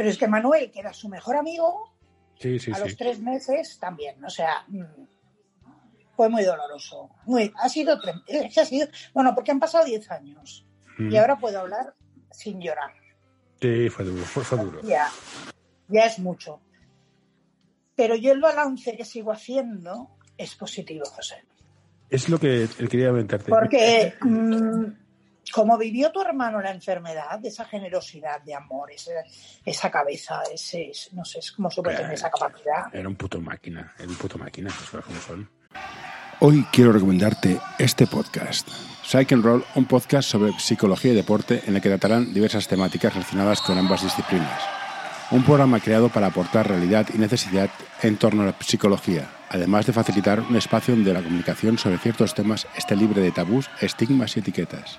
[0.00, 1.92] Pero es que Manuel, que era su mejor amigo,
[2.38, 2.80] Sí, sí, a sí.
[2.84, 4.24] los tres meses también.
[4.24, 4.82] O sea, mm,
[6.16, 7.10] fue muy doloroso.
[7.26, 8.00] Muy, ha sido,
[8.56, 10.64] ha sido, bueno, porque han pasado 10 años
[10.96, 11.12] Mm.
[11.12, 11.94] y ahora puedo hablar
[12.30, 12.94] sin llorar.
[13.60, 14.80] Sí, fue duro, fue, fue duro.
[14.84, 15.06] Ya,
[15.88, 16.62] ya es mucho.
[17.94, 21.44] Pero yo el balance que sigo haciendo es positivo, José.
[22.08, 23.50] Es lo que quería comentarte.
[23.50, 24.84] Porque mm,
[25.52, 29.12] como vivió tu hermano la enfermedad, esa generosidad de amor, ese-
[29.64, 32.94] esa cabeza, ese, no sé, es como supe tener esa capacidad.
[32.94, 35.50] Era un puto máquina, era un puto máquina, las cosas como son.
[36.40, 38.68] Hoy quiero recomendarte este podcast.
[39.04, 43.12] Psych and Roll, un podcast sobre psicología y deporte en el que tratarán diversas temáticas
[43.12, 44.62] relacionadas con ambas disciplinas.
[45.32, 47.70] Un programa creado para aportar realidad y necesidad
[48.02, 52.34] en torno a la psicología, además de facilitar un espacio donde la comunicación sobre ciertos
[52.34, 54.98] temas esté libre de tabús, estigmas y etiquetas.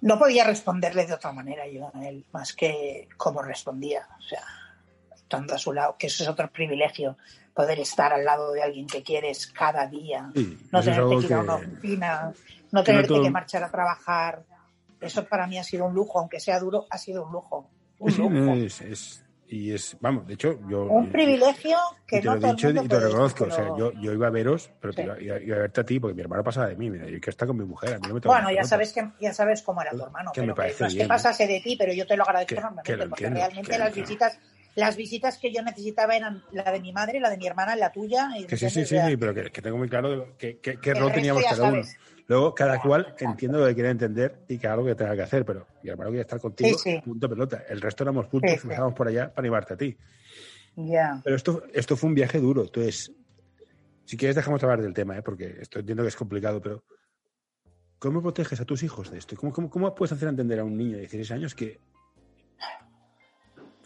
[0.00, 4.06] No podía responderle de otra manera yo a él, más que como respondía.
[4.18, 4.42] O sea,
[5.14, 7.16] estando a su lado, que eso es otro privilegio,
[7.54, 10.30] poder estar al lado de alguien que quieres cada día.
[10.34, 12.32] Sí, no tenerte que ir a una oficina,
[12.70, 14.44] no tenerte que marchar a trabajar.
[15.00, 17.68] Eso para mí ha sido un lujo, aunque sea duro, ha sido un lujo.
[17.98, 18.52] Un lujo.
[18.82, 20.84] es- y es, vamos, de hecho, yo.
[20.84, 23.44] un yo- privilegio que te no lo he dicho y te lo reconozco.
[23.44, 25.06] O sea, pero- yo, yo iba a veros, pero te Sí.
[25.08, 26.90] iba, iba- iba a verte a ti porque mi hermano pasaba de mí.
[26.90, 27.94] Mira, yo quiero estar con mi mujer.
[27.94, 30.40] A mí no me Bueno, ya sabes que ya sabes cómo era tu hermano, que
[30.42, 32.54] me pero que parece no es que pasase de ti, pero yo te lo agradezco
[32.54, 34.38] Que- enormemente, que lo porque entiendo, realmente que las visitas,
[34.74, 37.90] las visitas que yo necesitaba eran la de mi madre, la de mi hermana, la
[37.90, 38.28] tuya.
[38.38, 40.90] y Que sí, sí, sí, sí, pero que, que tengo muy claro que, que- qué
[40.90, 41.82] El rol teníamos cada uno.
[41.82, 41.96] sabes.
[42.28, 43.24] Luego, cada cual exacto.
[43.24, 45.88] entiendo lo que quiere entender y que haga lo que tenga que hacer, pero mi
[45.90, 47.00] hermano quería estar contigo, Sí, sí.
[47.02, 47.64] punto pelota.
[47.68, 49.96] El resto éramos juntos, Sí, estábamos por allá para animarte a ti.
[50.76, 51.20] Ya.
[51.24, 52.62] Pero esto, esto fue un viaje duro.
[52.62, 53.10] Entonces,
[54.04, 55.22] si quieres, dejamos de hablar del tema, ¿eh?
[55.22, 56.84] porque esto entiendo que es complicado, pero
[57.98, 59.34] ¿cómo proteges a tus hijos de esto?
[59.34, 61.80] ¿Cómo, cómo, cómo puedes hacer entender a un niño de 16 años que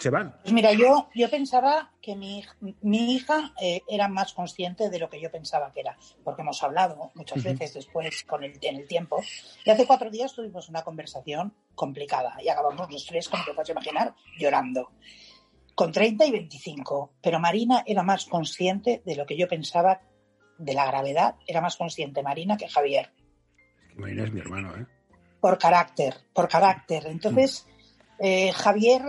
[0.03, 0.37] se van?
[0.43, 2.45] Pues mira, yo, yo pensaba que mi,
[2.83, 6.63] mi hija eh, era más consciente de lo que yo pensaba que era, porque hemos
[6.63, 7.49] hablado muchas Ujú.
[7.51, 9.23] veces después con el, en el tiempo.
[9.65, 13.71] Y hace cuatro días tuvimos una conversación complicada y acabamos los tres, como te puedes
[13.71, 14.91] imaginar, llorando.
[15.75, 17.15] Con 30 y 25.
[17.23, 20.03] Pero Marina era más consciente de lo que yo pensaba
[20.59, 21.37] de la gravedad.
[21.47, 23.13] Era más consciente Marina que Javier.
[23.97, 24.87] Marina es mi hermano, ¿eh?
[25.43, 27.09] por carácter, por carácter.
[27.09, 27.67] Entonces,
[28.19, 29.03] eh, Javier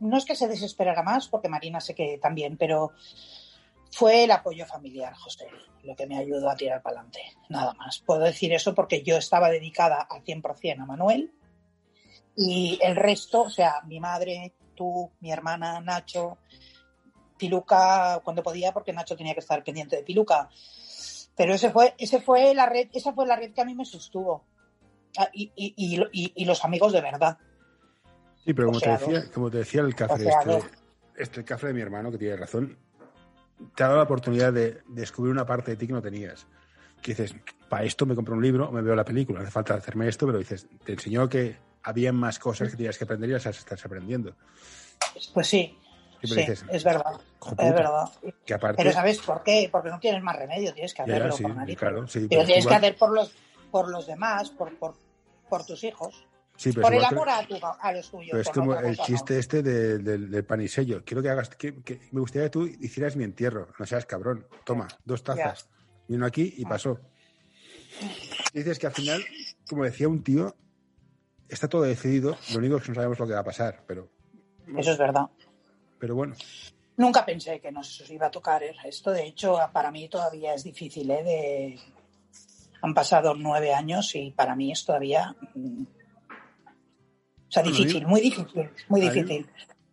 [0.00, 2.92] no es que se desesperara más, porque Marina sé que también, pero
[3.90, 5.46] fue el apoyo familiar, José,
[5.82, 7.20] lo que me ayudó a tirar para adelante.
[7.48, 7.98] Nada más.
[8.00, 11.32] Puedo decir eso porque yo estaba dedicada al 100% a Manuel
[12.36, 16.38] y el resto, o sea, mi madre, tú, mi hermana, Nacho,
[17.36, 20.48] Piluca cuando podía, porque Nacho tenía que estar pendiente de Piluca.
[21.36, 23.84] Pero ese fue, ese fue la red, esa fue la red que a mí me
[23.84, 24.44] sostuvo.
[25.16, 27.38] Ah, y, los amigos de verdad.
[28.48, 29.12] Sí, pero como te, Ojeador.
[29.14, 30.62] decía, como te decía el cafre, Ojeador.
[30.62, 32.78] este, este cafre de mi hermano, que tiene razón,
[33.76, 36.46] te ha dado la oportunidad de descubrir una parte de ti que no tenías.
[37.02, 37.34] Que dices,
[37.68, 40.08] para esto me compro un libro o me veo la película, no hace falta hacerme
[40.08, 43.44] esto, pero dices, te enseñó que había más cosas que tenías que aprender y las
[43.44, 44.34] estás aprendiendo.
[45.34, 45.76] Pues sí,
[46.22, 48.08] Sí, dices, es verdad, "Hijo es puta", verdad.
[48.46, 49.68] Que aparte, Pero ¿sabes por qué?
[49.70, 52.44] Porque no tienes más remedio, tienes que Ya, ya, hacerlo sí, por claro, sí, pero
[52.46, 53.30] tienes que hacer por los,
[53.70, 54.94] por los demás, por, por,
[55.50, 56.24] por tus hijos.
[56.58, 58.28] Sí, pero por el amor a, tu, a los tuyos.
[58.32, 59.40] Pero es como el cosa, chiste no.
[59.40, 61.02] este de- del del pan y sello.
[61.04, 63.68] Quiero que hagas, que, que- me gustaría que tú hicieras mi entierro.
[63.78, 64.46] No seas cabrón.
[64.64, 65.68] Toma, dos tazas.
[66.08, 67.00] Y uno aquí y pasó.
[68.52, 69.24] Dices que al final,
[69.68, 70.54] como decía un tío,
[71.48, 72.36] está todo decidido.
[72.52, 73.84] Lo único es que no sabemos lo que va a pasar.
[73.86, 74.08] Pero,
[74.76, 75.26] Eso es verdad.
[75.98, 76.34] pero bueno,
[76.96, 79.12] Nunca pensé que nos iba a tocar esto.
[79.12, 81.08] De hecho, para mí todavía es difícil.
[81.12, 81.22] ¿eh?
[81.22, 81.78] De...
[82.82, 85.36] Han pasado nueve años y para mí es todavía.
[87.48, 89.48] O sea, difícil, muy difícil, muy difícil.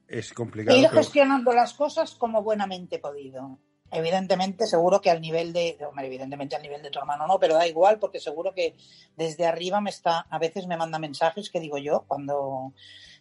[0.07, 0.77] es He complicado.
[0.77, 3.59] ido pero- gestionando las cosas como buenamente he podido.
[3.91, 7.53] evidentemente, seguro que al nivel de, hombre, evidentemente al nivel de tu hermano no, pero
[7.55, 8.75] da igual porque seguro que
[9.15, 12.73] desde arriba me está, a veces me manda mensajes que digo yo cuando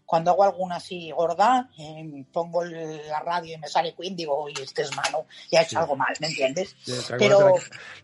[0.06, 4.62] cuando hago alguna así gorda, eh, pongo la radio y me sale Queen, digo, oye,
[4.62, 6.76] este es malo, ya he hecho algo mal, ¿me entiendes?
[7.18, 7.54] pero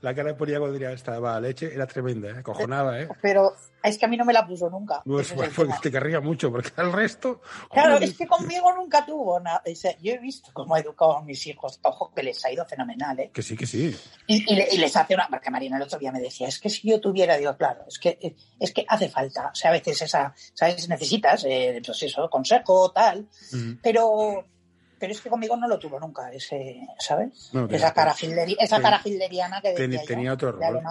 [0.01, 2.43] la, cara de ponía cuando diría estaba leche era tremenda, ¿eh?
[2.43, 3.09] cojonaba, ¿eh?
[3.21, 5.03] Pero es que a mí no me la puso nunca.
[5.05, 7.41] Pues, porque te querría mucho, porque al resto.
[7.71, 9.63] Claro, es que conmigo nunca tuvo nada.
[10.01, 11.81] yo he visto cómo he educado a mis hijos.
[11.83, 13.31] Ojo, que les ha ido fenomenal, ¿eh?
[13.33, 13.97] Que sí, que sí.
[14.27, 15.29] Y, les hace una.
[15.29, 17.99] Porque Marina el otro día me decía, es que si yo tuviera, digo, claro, es
[17.99, 19.51] que, es que hace falta.
[19.53, 20.35] O sea, a veces esa.
[20.53, 20.89] ¿Sabes?
[20.89, 23.29] Necesitas, eh, eso, consejo, tal.
[23.83, 24.45] Pero.
[24.99, 27.51] Pero es que conmigo no lo tuvo nunca, ese, ¿sabes?
[27.71, 28.15] esa cara,
[28.59, 30.83] esa cara hilderiana que decía tenía otro rol.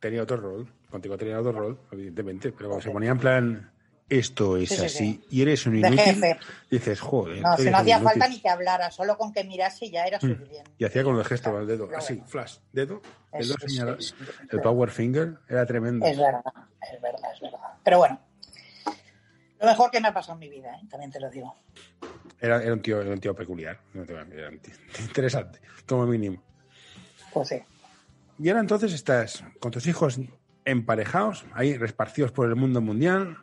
[0.00, 0.72] Tenía otro rol.
[0.90, 3.70] Contigo tenía otro rol, evidentemente, pero se ponía en plan,
[4.08, 6.24] esto es así, y eres un inútil,
[6.70, 7.42] dices, joder.
[7.42, 10.20] No, si no hacía falta ni que hablara, solo con que mirase ya era mm.
[10.20, 10.70] suficiente.
[10.78, 13.96] Y hacía con el gesto con el dedo, así, flash, dedo, dedo
[14.50, 16.06] el power finger, era tremendo.
[16.06, 16.42] Es verdad,
[16.90, 17.58] es verdad, es verdad.
[17.84, 18.18] Pero bueno,
[19.60, 20.86] lo mejor que me ha pasado en mi vida, ¿eh?
[20.88, 21.54] también te lo digo.
[22.40, 23.80] Era, era, un tío, era un tío peculiar,
[25.00, 26.42] interesante, como mínimo.
[27.32, 27.62] Pues sí.
[28.38, 30.20] Y ahora entonces estás con tus hijos
[30.64, 33.38] emparejados, ahí repartidos por el mundo mundial,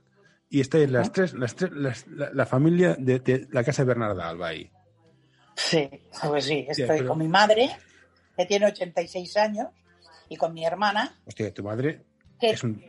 [0.49, 4.71] y estáis las tres, las tres la, familia de, la casa de Bernarda Alba ahí.
[5.55, 5.89] Sí,
[6.23, 7.69] pues sí, estoy con mi madre,
[8.37, 9.67] que tiene 86 años,
[10.29, 11.15] y con mi hermana.
[11.25, 12.03] Hostia, tu madre
[12.41, 12.83] es un,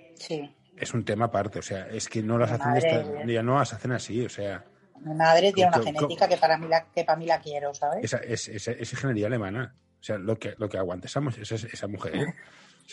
[0.76, 3.92] es un tema aparte, o sea, es que no las hacen ya no las hacen
[3.92, 4.64] así, o sea.
[5.00, 8.04] Mi madre tiene una genética que para mí la, que para mí la quiero, ¿sabes?
[8.04, 9.74] Esa, es, es, ingeniería alemana.
[10.00, 12.16] O sea, lo que, lo que aguanta esa, esa mujer.
[12.16, 12.34] ¿eh?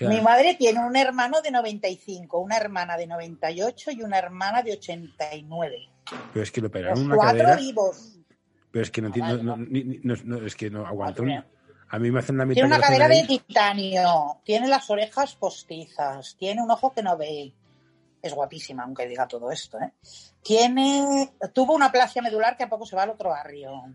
[0.02, 4.74] Mi madre tiene un hermano de 95, una hermana de 98 y una hermana de
[4.74, 5.90] 89.
[6.34, 7.56] Pero es que lo operaron una cuatro cadera.
[7.56, 8.20] vivos.
[8.72, 9.56] Pero es que no, no,
[10.24, 11.22] no, es que no aguanta
[11.90, 12.62] A mí me hacen la mitad.
[12.62, 17.54] Tiene una cadera de titanio, tiene las orejas postizas, tiene un ojo que no ve.
[18.24, 19.78] Es guapísima, aunque diga todo esto.
[19.80, 19.92] ¿eh?
[20.42, 23.94] Tiene, tuvo una plasia medular que a poco se va al otro barrio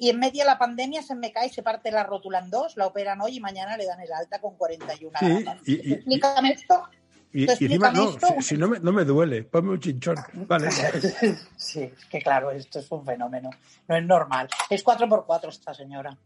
[0.00, 2.74] y en medio de la pandemia se me cae, se parte la rótula en dos,
[2.78, 5.58] la operan hoy y mañana le dan el alta con 41 años.
[5.66, 6.88] Explícame esto.
[7.34, 10.16] Y, encima, no, si, no, me, no, me, duele, ponme un chinchón.
[10.32, 10.70] Vale.
[11.56, 13.50] sí, es que claro, esto es un fenómeno.
[13.86, 14.48] No es normal.
[14.70, 16.16] Es 4x4 esta señora.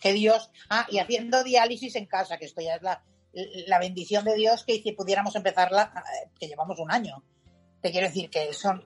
[0.00, 0.50] Que Dios.
[0.68, 3.00] Ah, y haciendo diálisis en casa, que esto ya es la,
[3.66, 7.22] la bendición de Dios que si pudiéramos empezarla, eh, que llevamos un año.
[7.80, 8.84] Te quiero decir que son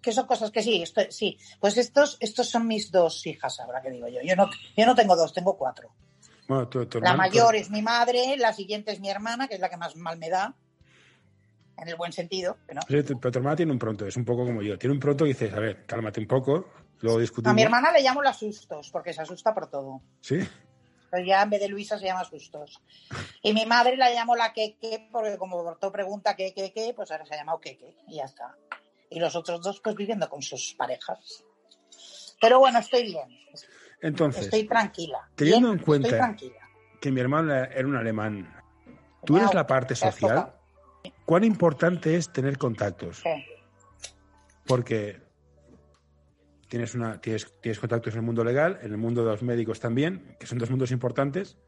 [0.00, 1.38] que son cosas que sí, esto, sí.
[1.60, 4.20] Pues estos, estos son mis dos hijas, ahora que digo yo.
[4.22, 5.90] Yo no, yo no tengo dos, tengo cuatro.
[6.48, 9.96] la mayor es mi madre, la siguiente es mi hermana, que es la que más
[9.96, 10.54] mal me da,
[11.76, 12.56] en el buen sentido.
[12.66, 14.78] Pero, tu hermana tiene un pronto, es un poco como yo.
[14.78, 16.66] Tiene un pronto y dices, a ver, cálmate un poco,
[17.00, 17.52] luego discutimos.
[17.52, 20.00] A mi hermana le llamo las sustos, porque se asusta por todo.
[20.20, 20.38] Sí.
[21.10, 22.80] Pero ya en vez de Luisa se llama sustos.
[23.42, 27.10] Y mi madre la llamo la Keke, porque como Borto pregunta qué, qué, qué, pues
[27.10, 28.56] ahora se ha llamado Keke, y ya está
[29.10, 31.44] y los otros dos pues viviendo con sus parejas.
[32.40, 33.28] Pero bueno, estoy bien.
[34.00, 35.28] Entonces, estoy tranquila.
[35.34, 36.34] Teniendo en cuenta
[37.00, 38.54] que mi hermano era un alemán,
[39.24, 40.54] tú eres la parte social.
[41.26, 43.22] ¿Cuán importante es tener contactos?
[44.64, 45.20] Porque
[46.70, 49.80] tienes, una, tienes, tienes contactos en el mundo legal, en el mundo de los médicos
[49.80, 51.58] también, que son dos mundos importantes.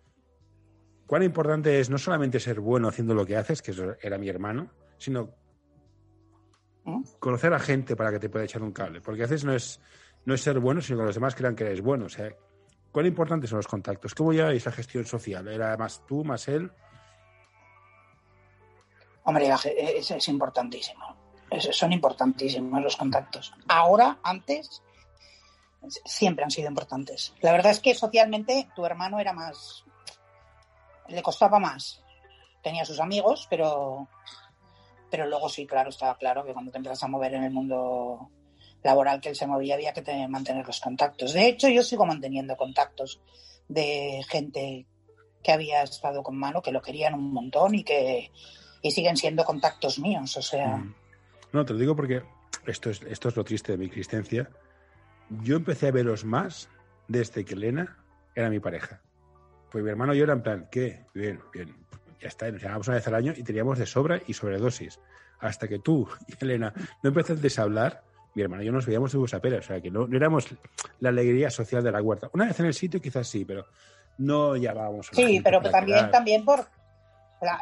[1.07, 4.29] ¿Cuán importante es no solamente ser bueno haciendo lo que haces, que eso era mi
[4.29, 5.35] hermano, sino
[7.19, 9.01] conocer a gente para que te pueda echar un cable.
[9.01, 9.81] Porque a veces no es,
[10.25, 12.07] no es ser bueno, sino que los demás crean que eres bueno.
[12.07, 12.31] O sea,
[12.91, 14.15] ¿cuán importantes son los contactos?
[14.15, 15.47] ¿Cómo lleváis esa gestión social?
[15.49, 16.71] ¿Era más tú, más él?
[19.25, 19.51] Hombre,
[19.97, 21.17] es, es importantísimo.
[21.71, 23.53] son importantísimos los contactos.
[23.69, 24.83] Ahora, antes,
[26.05, 27.35] siempre han sido importantes.
[27.41, 29.85] La verdad es que socialmente tu hermano era más.
[31.09, 32.03] le costaba más.
[32.63, 34.09] Tenía sus amigos, pero
[35.11, 38.31] pero luego sí, claro, estaba claro que cuando te empiezas a mover en el mundo
[38.83, 41.35] laboral que él se movía había que mantener los contactos.
[41.35, 43.21] De hecho, yo sigo manteniendo contactos
[43.69, 44.87] de gente
[45.43, 48.31] que había estado con mano, que lo querían un montón y que
[48.81, 50.79] y siguen siendo contactos míos, o sea...
[50.79, 50.95] Mm.
[51.53, 52.23] No, te lo digo porque
[52.67, 54.49] esto es, esto es lo triste de mi existencia.
[55.43, 56.69] Yo empecé a veros más
[57.09, 57.97] desde que Elena
[58.35, 59.01] era mi pareja.
[59.71, 61.07] Pues mi hermano y yo era en plan, ¿qué?
[61.15, 61.83] Bien, bien
[62.23, 65.01] ya está, nos llamábamos una vez al año y teníamos de sobra y sobredosis.
[65.41, 68.03] Hasta que tú y Elena no empezaste a hablar,
[68.35, 70.47] mi hermano y yo nos veíamos de busapera, o sea, que no, éramos
[71.01, 72.31] la alegría social de la huerta.
[72.33, 73.67] Una vez en el sitio quizás sí, pero
[74.19, 76.61] no llamábamos a Sí, pero también, también por...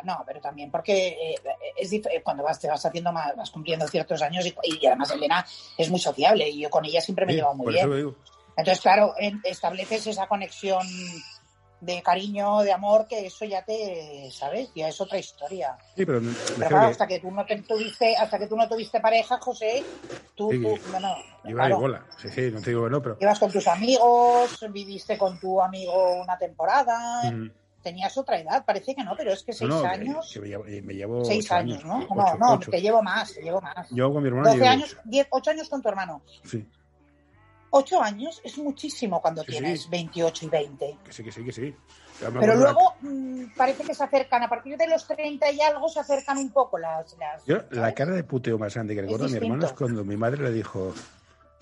[0.05, 1.35] No, pero también porque eh,
[1.77, 1.91] es
[2.23, 5.99] cuando vas, te vas haciendo más, vas cumpliendo ciertos años y, además Elena es muy
[5.99, 8.15] sociable y yo con ella siempre me he llevado muy bien.
[8.57, 9.15] Entonces, claro,
[9.45, 10.87] estableces esa conexión
[11.81, 14.71] de cariño, de amor, que eso ya te, ¿sabes?
[14.75, 15.79] Ya es otra historia.
[15.97, 16.21] Sí, pero,
[16.69, 19.83] claro, hasta que tú no te tuviste, hasta que tú no tuviste pareja, José,
[20.35, 22.07] tú, Sí, tú- no, no, iba claro, bola.
[22.19, 23.17] Sí, sí, no te digo que no, pero.
[23.19, 27.51] ibas con tus amigos, viviste con tu amigo una temporada, Mm,
[27.83, 30.49] tenías otra edad, parece que no, pero es que seis no, que- años, que me
[30.49, 31.99] llevo, me llevo seis años, ¿no?
[32.09, 32.71] ocho, no, no, ocho.
[32.71, 33.89] te llevo más, te llevo más.
[33.91, 35.01] Yo con mi hermano 12 llevo años, ocho.
[35.05, 36.23] 10, 8 años con tu hermano.
[36.45, 36.67] Sí,
[37.73, 39.89] Ocho años es muchísimo cuando Sí, tienes sí.
[39.91, 40.99] 28 y 20.
[41.05, 41.75] que sí, que sí, que sí.
[42.19, 46.01] Pero luego mm, parece que se acercan, a partir de los 30 y algo se
[46.01, 47.17] acercan un poco las...
[47.17, 50.05] las Yo, la cara de puteo más grande que recuerdo a mi hermano es cuando
[50.05, 50.93] mi madre le dijo,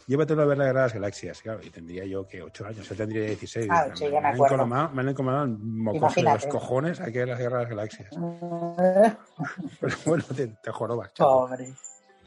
[0.09, 1.41] llévatelo a ver la guerra de las galaxias.
[1.43, 3.69] Claro, y tendría yo que 8 años, él tendría 16.
[3.71, 7.19] Ah, sí, me, me han encomendado- me han encomendado un mocoso de los cojones aquí
[7.19, 8.11] en las guerras de las galaxias.
[9.81, 11.11] Pero bueno, te, te jorobas.
[11.17, 11.73] Pobre.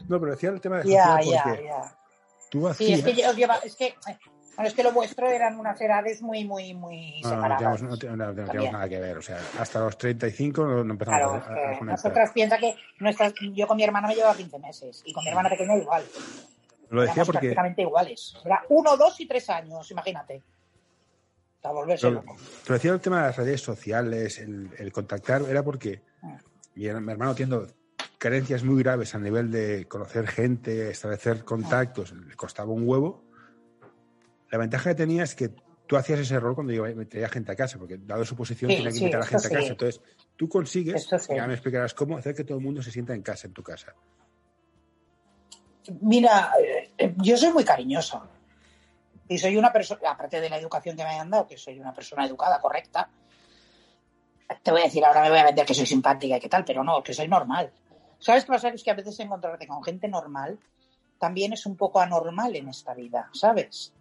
[0.08, 1.96] No, pero decía el tema de Ya, ya, ya.
[2.50, 3.00] tú Sí, hacías...
[3.00, 3.94] es que os lleva, es que,
[4.56, 7.58] bueno, es que lo vuestro eran unas edades muy, muy, muy No, no, no separadas.
[7.80, 8.72] teníamos, no no También.
[8.72, 9.17] nada que ver.
[9.20, 13.34] O sea, hasta los 35 no, no empezamos Claro, a, a- nosotras piensa que nuestras,
[13.54, 16.04] yo con mi hermana me llevaba 15 meses y con mi hermana pequeña igual.
[16.92, 17.40] Lo decía porque...
[17.40, 18.36] prácticamente iguales.
[18.46, 20.42] Era uno, dos y tres años, imagínate.
[21.62, 22.38] Para volverse Lo, loco.
[22.68, 26.38] lo decía el tema de las redes sociales, el, el contactar, era porque Ah.
[26.76, 27.58] mi, mi hermano tiene
[28.18, 33.24] carencias muy graves a nivel de conocer gente, establecer contactos, le costaba un huevo.
[34.52, 35.50] La ventaja que tenía es que
[35.88, 38.78] tú hacías ese rol cuando me traía gente a casa, porque dado su posición Sí,
[38.78, 39.66] tenía que sí, invitar a esto gente a casa.
[39.66, 39.72] sí.
[39.72, 40.02] Entonces,
[40.36, 41.34] tú consigues, sí.
[41.36, 43.64] ya me explicarás cómo, hacer que todo el mundo se sienta en casa, en tu
[43.64, 43.96] casa.
[46.02, 48.22] Mira, eh, eh, yo soy muy cariñosa.
[49.28, 51.94] Y soy una persona, aparte de la educación que me hayan dado, que soy una
[51.94, 53.10] persona educada, correcta.
[54.62, 56.65] Te voy a decir, ahora me voy a vender que soy simpática y qué tal,
[56.65, 57.72] pero no, que soy normal.
[58.20, 58.70] ¿Sabes qué pasa?
[58.70, 60.60] Es que a veces encontrarte con gente normal
[61.17, 63.94] también es un poco anormal en esta vida, ¿sabes?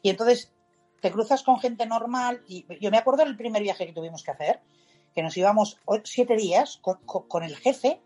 [0.00, 0.52] Y entonces
[1.00, 4.30] te cruzas con gente normal y yo me acuerdo del primer viaje que tuvimos que
[4.30, 4.60] hacer,
[5.14, 8.00] que nos íbamos siete días con el jefe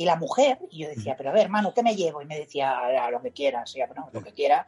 [0.00, 2.22] y la mujer, y yo decía, pero a ver, Manu, ¿qué me llevo?
[2.22, 4.66] Y me decía, "Ah, lo que quieras, ya, bueno, lo que quiera.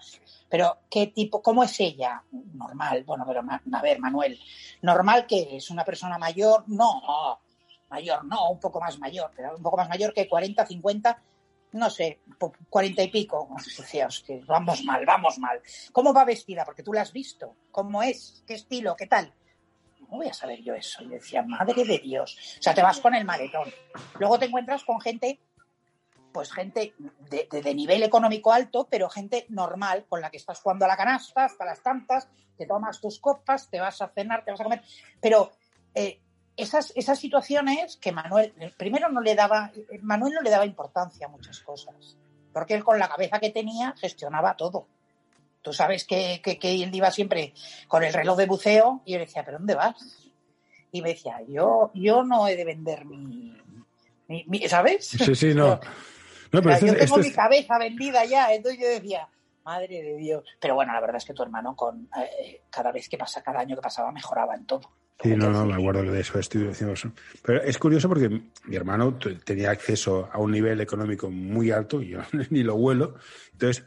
[0.50, 2.22] Pero, ¿qué tipo, cómo es ella?
[2.52, 4.38] Normal, bueno, pero a ver, Manuel,
[4.82, 6.64] ¿normal que es una persona mayor?
[6.66, 7.40] No,
[7.88, 11.22] mayor no, un poco más mayor, pero un poco más mayor que 40, 50,
[11.72, 13.48] no sé, po- 40 y pico.
[13.78, 14.08] Decía,
[14.46, 15.62] vamos mal, vamos mal.
[15.92, 16.66] ¿Cómo va vestida?
[16.66, 17.56] Porque tú la has visto.
[17.70, 18.44] ¿Cómo es?
[18.46, 18.94] ¿Qué estilo?
[18.96, 19.32] ¿Qué tal?
[20.12, 21.02] ¿Cómo voy a saber yo eso?
[21.02, 22.36] Y decía, madre de Dios.
[22.58, 23.72] O sea, te vas con el maletón.
[24.18, 25.40] Luego te encuentras con gente,
[26.34, 26.92] pues gente
[27.30, 31.46] de, nivel económico alto, pero gente normal, con la que estás jugando a la canasta
[31.46, 34.82] hasta las tantas, te tomas tus copas, te vas a cenar, te vas a comer.
[35.18, 35.50] Pero
[35.94, 36.20] eh,
[36.58, 39.72] esas, esas situaciones que Manuel, primero no le daba,
[40.02, 42.18] Manuel no le daba importancia a muchas cosas,
[42.52, 44.88] porque él con la cabeza que tenía gestionaba todo.
[45.62, 47.54] Tú sabes que, que, que él iba siempre
[47.88, 49.94] con el reloj de buceo y yo le decía, ¿pero dónde vas?
[50.90, 53.56] Y me decía, yo, yo no he de vender mi,
[54.28, 55.06] mi- mi- ¿sabes?
[55.06, 55.80] Sí, sí, no.
[56.52, 59.26] No, O sea, yo tengo mi cabeza vendida ya, entonces yo decía,
[59.64, 60.44] madre de Dios.
[60.60, 63.60] Pero bueno, la verdad es que tu hermano con eh, cada vez que pasa, cada
[63.60, 64.82] año que pasaba, mejoraba en todo.
[65.22, 67.10] Sí, no, no, me acuerdo de eso, estoy diciendo eso.
[67.42, 72.08] Pero es curioso porque mi hermano tenía acceso a un nivel económico muy alto y
[72.10, 72.18] yo
[72.50, 73.14] ni lo vuelo.
[73.52, 73.86] Entonces,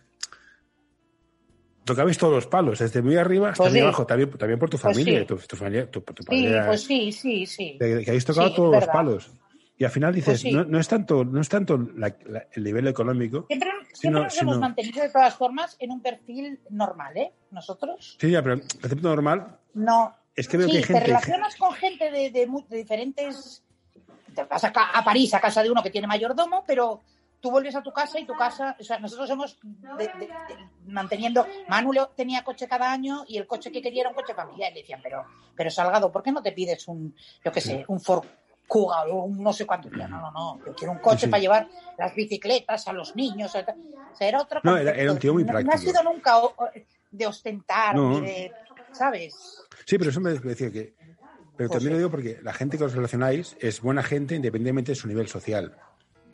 [1.85, 3.83] tocabais todos los palos, desde muy arriba hasta Pues muy sí.
[3.83, 5.25] abajo, también, también por tu Pues familia, sí.
[5.25, 7.77] tu, tu familia, tu, tu Sí, era- pues sí, sí, sí.
[7.79, 9.31] que habéis tocado todos los palos.
[9.77, 10.51] Y al final dices, Pues sí.
[10.51, 13.45] no, no es tanto, no es tanto la- la- el nivel económico.
[13.47, 17.33] Siempre, siempre no, nos sí, hemos mantenido de todas formas en un perfil normal, ¿eh?
[17.51, 20.15] Nosotros Sí, ya, pero el concepto normal no.
[20.33, 21.01] es que veo sí, que hay gente.
[21.01, 23.63] te relacionas con gente de, de diferentes.
[24.33, 27.01] Te vas a, a París a casa de uno que tiene mayordomo, pero
[27.45, 28.75] tú vuelves a tu casa y tu casa.
[28.79, 30.29] O sea, nosotros hemos de- de- de-
[30.87, 31.45] manteniendo.
[31.67, 34.71] Manu tenía coche cada año y el coche que quería era un coche familiar.
[34.71, 35.23] Y le decían, pero,
[35.55, 38.25] pero Salgado, ¿por qué no te pides un, yo qué sé, un Ford
[38.67, 39.91] Kuga o un no sé cuánto?
[39.91, 41.67] No, no, no, yo quiero un coche Sí, para llevar
[41.99, 43.53] las bicicletas a los niños.
[43.53, 43.59] O
[44.17, 45.91] sea, era otro No, era- un tío muy No- No ha práctico.
[45.91, 46.33] sido nunca
[47.11, 48.19] de ostentar, No.
[48.19, 48.51] ni de.
[48.91, 49.61] ¿Sabes?
[49.85, 50.95] Sí, pero eso me decía que.
[51.55, 54.95] Pero también lo digo porque la gente que os relacionáis es buena gente independientemente de
[54.95, 55.77] su nivel social.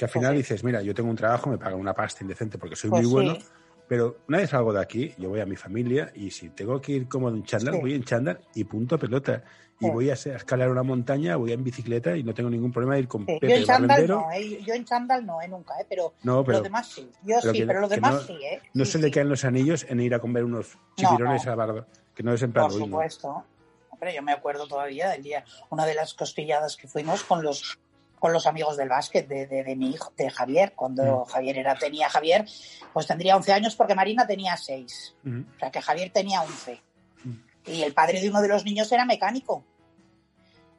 [0.01, 2.75] Que al final dices, mira, yo tengo un trabajo, me pagan una pasta indecente porque
[2.75, 3.45] soy Pues muy bueno, sí.
[3.87, 6.93] pero una vez salgo de aquí, yo voy a mi familia y si tengo que
[6.93, 7.81] ir cómodo en chándal, Sí.
[7.81, 9.43] voy en chándal y punto pelota.
[9.79, 9.91] Y Sí.
[9.91, 13.07] voy a escalar una montaña, voy en bicicleta y no tengo ningún problema de ir
[13.07, 14.59] con Pepe yo en chándal no, ¿eh?
[14.65, 15.47] yo en chándal no, ¿eh?
[15.47, 15.85] nunca, ¿eh?
[15.87, 17.07] pero, No, pero- lo demás sí.
[17.23, 18.59] Yo pero sí, que- pero lo que demás no- sí, ¿eh?
[18.73, 21.51] No se le caen los anillos en ir a comer unos No, chipirones no.
[21.51, 21.85] a bardo,
[22.15, 23.43] que no es en plan Por supuesto.
[23.91, 27.77] Hombre, yo me acuerdo todavía del día, una de las costilladas que fuimos con los
[28.21, 31.31] con los amigos del básquet de, de, de mi hijo, de Javier, cuando Mm.
[31.31, 32.45] Javier era, tenía Javier,
[32.93, 35.15] pues tendría 11 años porque Marina tenía 6.
[35.25, 35.43] Ujú.
[35.55, 36.79] O sea que Javier tenía 11.
[37.23, 37.31] Mm.
[37.65, 39.63] Y el padre de uno de los niños era mecánico.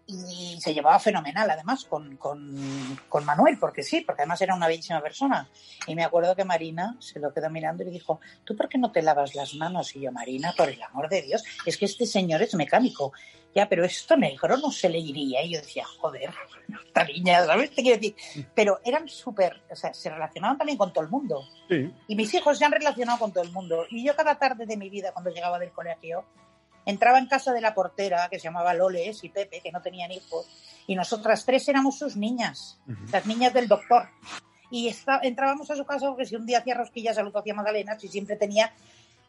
[0.06, 5.00] Se llevaba fenomenal, además, con, con, con, Manuel, porque sí, porque además era una bellísima
[5.00, 5.48] persona.
[5.86, 8.78] Y me acuerdo que Marina se lo quedó mirando y le dijo, ¿tú por qué
[8.78, 9.94] no te lavas las manos?
[9.96, 13.12] Y yo, Marina, por el amor de Dios, es que este señor es mecánico.
[13.54, 15.42] Ya, pero esto negro no se le iría.
[15.44, 16.30] Y yo decía, joder,
[16.86, 17.70] esta niña, ¿sabes?
[17.70, 18.46] Te quiero decir.
[18.54, 21.42] Pero eran súper, o sea, se relacionaban también con todo el mundo.
[21.68, 21.92] Sí.
[22.08, 23.86] Y mis hijos se han relacionado con todo el mundo.
[23.90, 26.24] Y yo cada tarde de mi vida, cuando llegaba del colegio,
[26.86, 30.10] entraba en casa de la portera, que se llamaba Loles y Pepe, que no tenían
[30.12, 30.46] hijos,
[30.86, 32.80] y nosotras tres éramos sus niñas,
[33.12, 34.08] las niñas del doctor.
[34.70, 38.02] Y está, entrábamos a su casa porque si un día hacía rosquillas, a hacía magdalenas
[38.04, 38.72] y siempre tenía...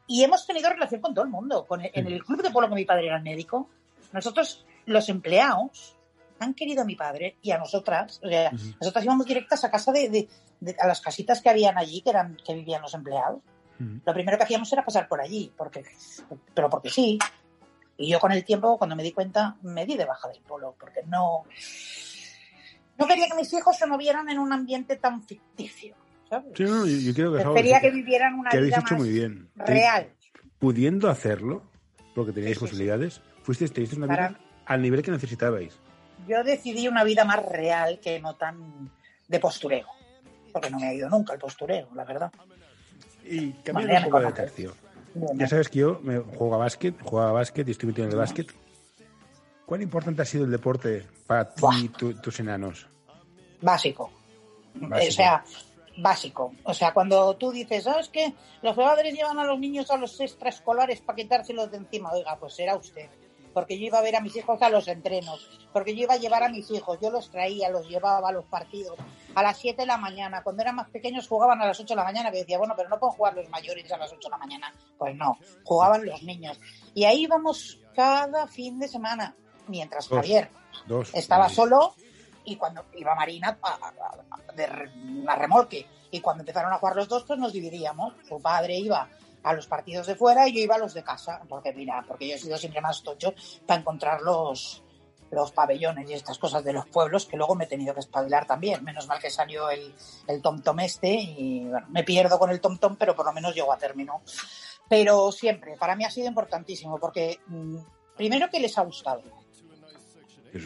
[0.08, 1.66] Y hemos tenido relación con todo el mundo.
[1.66, 3.70] Con el- en el club de polo que mi padre era el médico,
[4.14, 5.96] nosotros, los empleados,
[6.40, 8.20] han querido a mi padre y a nosotras.
[8.24, 8.74] O sea, Ujú.
[8.82, 10.30] nosotras íbamos directas a casa de, de-
[10.62, 13.40] de- a las casitas que habían allí, que eran que vivían los empleados.
[13.80, 14.00] Ujú.
[14.06, 15.84] Lo primero que hacíamos era pasar por allí, porque,
[16.54, 17.20] pero porque sí.
[17.98, 20.76] Y yo con el tiempo, cuando me di cuenta, me di de baja del polo,
[20.80, 21.44] porque no,
[22.98, 25.96] no quería que mis hijos se movieran en un ambiente tan ficticio.
[26.30, 26.54] ¿sabes?
[26.56, 29.00] Sí, no, yo, yo creo que Prefería que, que vivieran una que vida hecho más
[29.00, 29.50] muy bien.
[29.56, 30.10] real.
[30.58, 31.64] Pudiendo hacerlo,
[32.16, 32.72] porque teníais Sí, sí, sí.
[32.72, 35.78] posibilidades, fuisteis, tenéis una Para- vida al nivel que necesitabais.
[36.28, 38.90] Yo decidí una vida más real que no tan
[39.28, 39.88] de postureo.
[40.54, 42.32] Porque no me ha ido nunca el postureo, la verdad.
[43.26, 44.76] Y cambiando un poco de tercio.
[45.36, 48.12] Ya sabes que yo me juego a básquet, juego a básquet y estoy metido en
[48.14, 48.52] el básquet.
[49.66, 52.88] ¿Cuán importante ha sido el deporte para ti y tu- tus enanos?
[53.62, 54.12] Básico.
[54.76, 55.08] Básico.
[55.10, 55.44] O sea,
[55.98, 56.54] básico.
[56.64, 58.34] O sea, cuando tú dices, ¿sabes qué?
[58.62, 62.12] Los padres llevan a los niños a los extraescolares para quitárselos de encima.
[62.12, 63.08] Oiga, pues era usted.
[63.54, 65.48] Porque yo iba a ver a mis hijos a los entrenos.
[65.72, 66.98] Porque yo iba a llevar a mis hijos.
[67.02, 68.98] Yo los traía, los llevaba a los partidos.
[69.36, 70.44] A las 7 de la mañana.
[70.44, 72.32] Cuando eran más pequeños jugaban a las 8 de la mañana.
[72.32, 74.74] Que decía, bueno, pero no pueden jugar los mayores a las 8 de la mañana.
[74.98, 76.60] Pues no, jugaban los niños.
[76.94, 79.36] Y ahí íbamos cada fin de semana.
[79.68, 80.18] Mientras Dos.
[80.20, 80.50] Javier
[80.88, 81.14] Dos.
[81.14, 81.94] estaba solo
[82.46, 83.94] y cuando iba Marina a, a-
[84.50, 84.66] a- de
[85.28, 89.08] a remolque y cuando empezaron a jugar los dos pues nos dividíamos su padre iba
[89.44, 92.28] a los partidos de fuera y yo iba a los de casa porque mira porque
[92.30, 93.34] yo he sido siempre más tocho
[93.66, 94.84] para encontrar los
[95.32, 98.46] los pabellones y estas cosas de los pueblos que luego me he tenido que espabilar
[98.46, 99.94] también menos mal que salió el,
[100.28, 103.34] el tom tom este y bueno, me pierdo con el tom tom pero por lo
[103.34, 104.22] menos llego a término
[104.88, 107.78] pero siempre para mí ha sido importantísimo porque mm,
[108.16, 109.24] primero que les ha gustado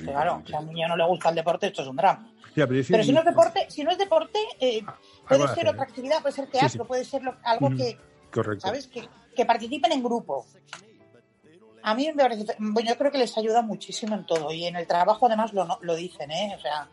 [0.03, 2.29] Claro, si a un niño no le gusta el deporte, esto es un drama.
[2.57, 4.81] Ya, pero Pero si no es deporte, si no es deporte, eh,
[5.25, 5.87] puede algo ser hacer, otra ¿eh?
[5.87, 6.83] actividad, puede ser teatro, Sí, sí.
[6.85, 7.77] puede ser lo- algo Ujú.
[7.77, 7.97] que,
[8.43, 8.67] Correcto.
[8.67, 8.87] ¿sabes?
[8.87, 10.45] Que, que participen en grupo.
[11.83, 14.75] A mí me parece, bueno, yo creo que les ayuda muchísimo en todo y en
[14.75, 16.53] el trabajo además lo, lo dicen, ¿eh?
[16.57, 16.87] O sea,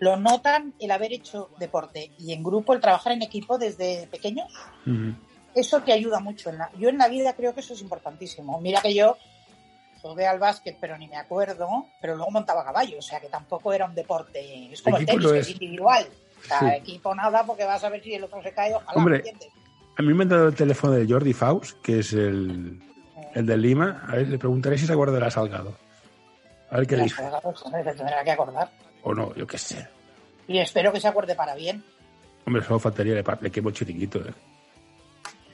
[0.00, 4.50] lo notan el haber hecho deporte y en grupo, el trabajar en equipo desde pequeños,
[5.54, 6.50] eso te ayuda mucho.
[6.50, 8.60] En la, yo en la vida creo que eso es importantísimo.
[8.60, 9.16] Mira que yo
[10.02, 13.72] jugué al básquet, pero ni me acuerdo, pero luego montaba caballo, o sea que tampoco
[13.72, 14.72] era un deporte.
[14.72, 15.50] Es como el Equipo tenis, que es.
[15.50, 16.08] individual.
[16.40, 16.66] O sea, Sí.
[16.76, 19.59] equipo nada, porque vas a ver si el otro se cae, ojalá, Hombre, ¿me entiendes?
[19.98, 22.80] A mí me han dado el teléfono de Jordi Faust, que es el,
[23.34, 24.02] el de Lima.
[24.08, 25.76] A ver, le preguntaré si se acuerda de la Salgado.
[26.70, 27.22] A ver qué Las dice.
[27.42, 28.70] pues, se tendrá que acordar.
[29.02, 29.88] O no, yo qué sé.
[30.48, 31.82] Y espero que se acuerde para bien.
[32.46, 34.20] Hombre, solo faltaría, le, le quemo chiringuito.
[34.20, 34.32] ¿eh?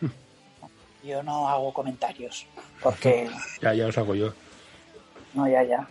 [1.04, 2.46] Yo no hago comentarios,
[2.82, 3.28] porque
[3.62, 4.32] Ya, ya os hago yo.
[5.34, 5.88] no, ya, ya.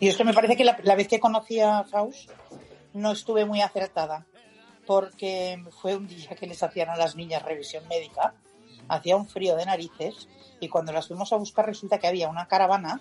[0.00, 2.30] Y es que me parece que la, la vez que conocí a Faust
[2.94, 4.24] no estuve muy acertada,
[4.86, 8.34] porque fue un día que les hacían a las niñas revisión médica,
[8.88, 10.28] hacía un frío de narices,
[10.60, 13.00] y cuando las fuimos a buscar resulta que había una caravana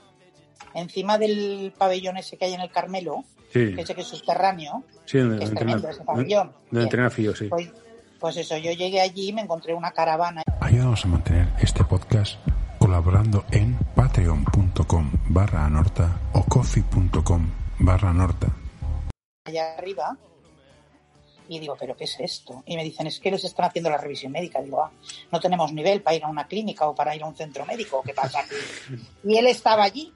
[0.73, 3.23] encima del pabellón ese que hay en el Carmelo,
[3.53, 6.51] Sí, que ese que es subterráneo, sí, donde, que es tremendo ese pabellón.
[6.71, 7.47] donde Fío, sí.
[7.47, 7.71] Pues,
[8.19, 12.39] pues eso, yo llegué allí y me encontré una caravana Ayúdanos a mantener este podcast
[12.79, 18.47] colaborando en patreon.com barra anorta o coffee.com barra anorta.
[19.45, 20.17] allá arriba
[21.47, 22.63] y digo, ¿pero qué es esto?
[22.65, 24.61] Y me dicen, es que les están haciendo la revisión médica.
[24.61, 24.91] Digo, ah,
[25.31, 28.01] no tenemos nivel para ir a una clínica o para ir a un centro médico.
[28.05, 28.43] ¿Qué pasa?
[29.23, 30.13] Y él estaba allí.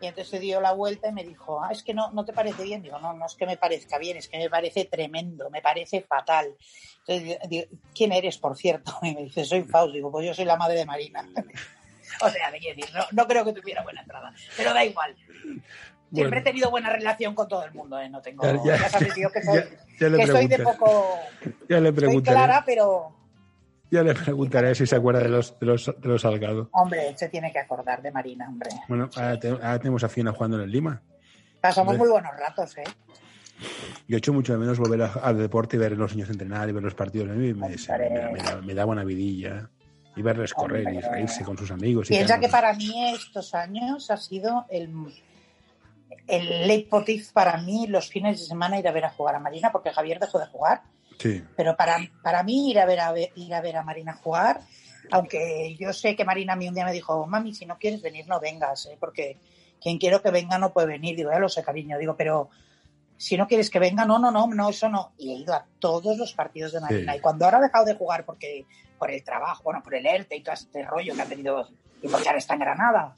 [0.00, 2.32] Y entonces se dio la vuelta y me dijo, ah, es que no, no te
[2.32, 2.82] parece bien.
[2.82, 6.02] Digo, no, no es que me parezca bien, es que me parece tremendo, me parece
[6.02, 6.54] fatal.
[7.06, 8.96] Entonces, digo, ¿quién eres, por cierto?
[9.02, 9.94] Y me dice, soy Faust.
[9.94, 11.28] Digo, pues yo soy la madre de Marina.
[12.20, 15.16] o sea, no, no creo que tuviera buena entrada, pero da igual.
[16.12, 16.36] Siempre Bueno.
[16.38, 18.08] he tenido buena relación con todo el mundo, ¿eh?
[18.08, 18.42] No tengo...
[18.44, 19.64] Ya- ya- Ya, sabes yo que soy, ya-
[20.00, 20.78] ya le que soy de preguntaré.
[20.78, 21.18] poco...
[21.68, 23.12] Ya le Soy preguntaré, clara, pero...
[23.90, 26.68] ya le preguntaré si se acuerda de los, de los, de los Salgado.
[26.72, 28.70] Hombre, se tiene que acordar de Marina, hombre.
[28.88, 31.02] Bueno, ahora, te- ahora tenemos a Fiona jugando en el Lima.
[31.60, 32.84] Pasamos muy buenos ratos, ¿eh?
[34.06, 36.72] Yo echo mucho de menos volver al deporte y ver a los niños entrenar y
[36.72, 37.28] ver los partidos.
[37.28, 39.68] A mí me, da- me da, me da buena vidilla.
[40.16, 42.10] Y verles correr y reírse con sus amigos.
[42.10, 44.88] y Piensa que para mí estos años ha sido el,
[46.26, 49.72] el leitmotiv para mí los fines de semana ir a ver a jugar a Marina,
[49.72, 50.82] porque Javier dejó de jugar.
[51.18, 51.42] Sí.
[51.56, 54.60] Pero para, para mí ir a, ver a ir a ver a Marina jugar,
[55.10, 58.02] aunque yo sé que Marina a mí un día me dijo, mami, si no quieres
[58.02, 58.96] venir, no vengas, ¿eh?
[59.00, 59.38] porque
[59.80, 61.16] quien quiero que venga no puede venir.
[61.16, 61.98] Digo, ya lo sé, cariño.
[61.98, 62.50] Digo, pero
[63.16, 65.12] si no quieres que venga, no, no, no, no, eso no.
[65.18, 67.12] Y he ido a todos los partidos de Marina.
[67.12, 67.18] Sí.
[67.18, 68.66] Y cuando ahora ha dejado de jugar porque
[68.98, 71.68] por el trabajo, bueno, por el ERTE y todo este rollo que ha tenido,
[72.02, 73.14] y porque ahora está en Granada,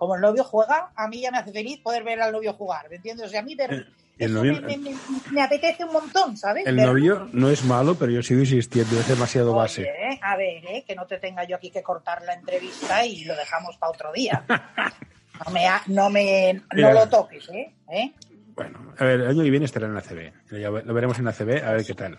[0.00, 2.88] como el novio juega, a mí ya me hace feliz poder ver al novio jugar,
[2.88, 3.26] ¿me entiendes?
[3.26, 3.86] O sea, a mí ver,
[4.18, 4.96] el novio- me, me- me-
[5.30, 6.66] me apetece un montón, ¿sabes?
[6.66, 6.92] El Verlo.
[6.94, 9.86] novio no es malo, pero yo sigo insistiendo, es demasiado base.
[10.22, 10.84] A ver, ¿eh?
[10.86, 14.12] que no te tenga yo aquí que cortar la entrevista y lo dejamos para otro
[14.12, 14.42] día.
[15.46, 16.92] No me, ha- no me no Mira.
[16.92, 17.74] lo toques, ¿eh?
[17.90, 18.12] ¿Eh?
[18.54, 20.32] Bueno, a ver, el año que viene estará en la CB.
[20.50, 22.18] Ya Lo veremos en la CB, a ver qué tal.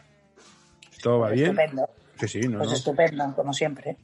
[1.04, 1.52] ¿Todo va bien?
[1.52, 1.88] Estupendo.
[2.20, 2.76] Sí, sí, no, Pues no.
[2.76, 3.98] estupendo, como siempre.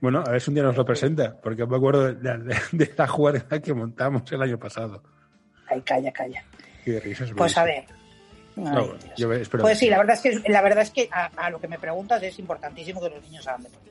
[0.00, 2.94] Bueno, a ver si un día nos lo presenta, porque me acuerdo de, de- de
[2.96, 5.02] la jugada que montamos el año pasado.
[5.68, 6.44] Ay, calla, calla.
[6.84, 7.32] Qué risas.
[7.36, 7.84] Pues a ver.
[8.56, 8.98] Ay, No, Dios.
[9.16, 11.60] yo espero Pues sí, la verdad es que la verdad es que a, a lo
[11.60, 13.90] que me preguntas es importantísimo que los niños hagan deporte.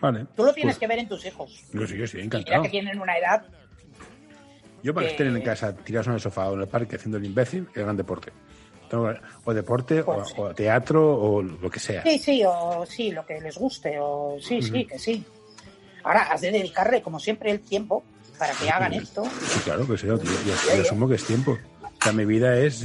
[0.00, 0.26] Vale.
[0.36, 1.64] Tú lo tienes Pues, que ver en tus hijos.
[1.72, 2.62] Yo sí, yo sí, encantado.
[2.62, 3.44] que tienen una edad.
[4.82, 6.96] Yo para que que- estén en casa tirados en el sofá o en el parque
[6.96, 8.32] haciendo el imbécil, que hagan deporte.
[9.44, 10.34] O deporte, o, Pues sí.
[10.38, 12.02] o teatro, o lo que sea.
[12.02, 15.24] Sí, sí, o sí, lo que les guste, o sí, sí, que sí.
[16.04, 18.02] Ahora has de dedicarle, como siempre, el tiempo
[18.38, 19.24] para que hagan esto.
[19.46, 21.58] Sí, claro que sí, yo, yo- yo- yo asumo que es tiempo.
[21.82, 22.84] O sea, mi vida es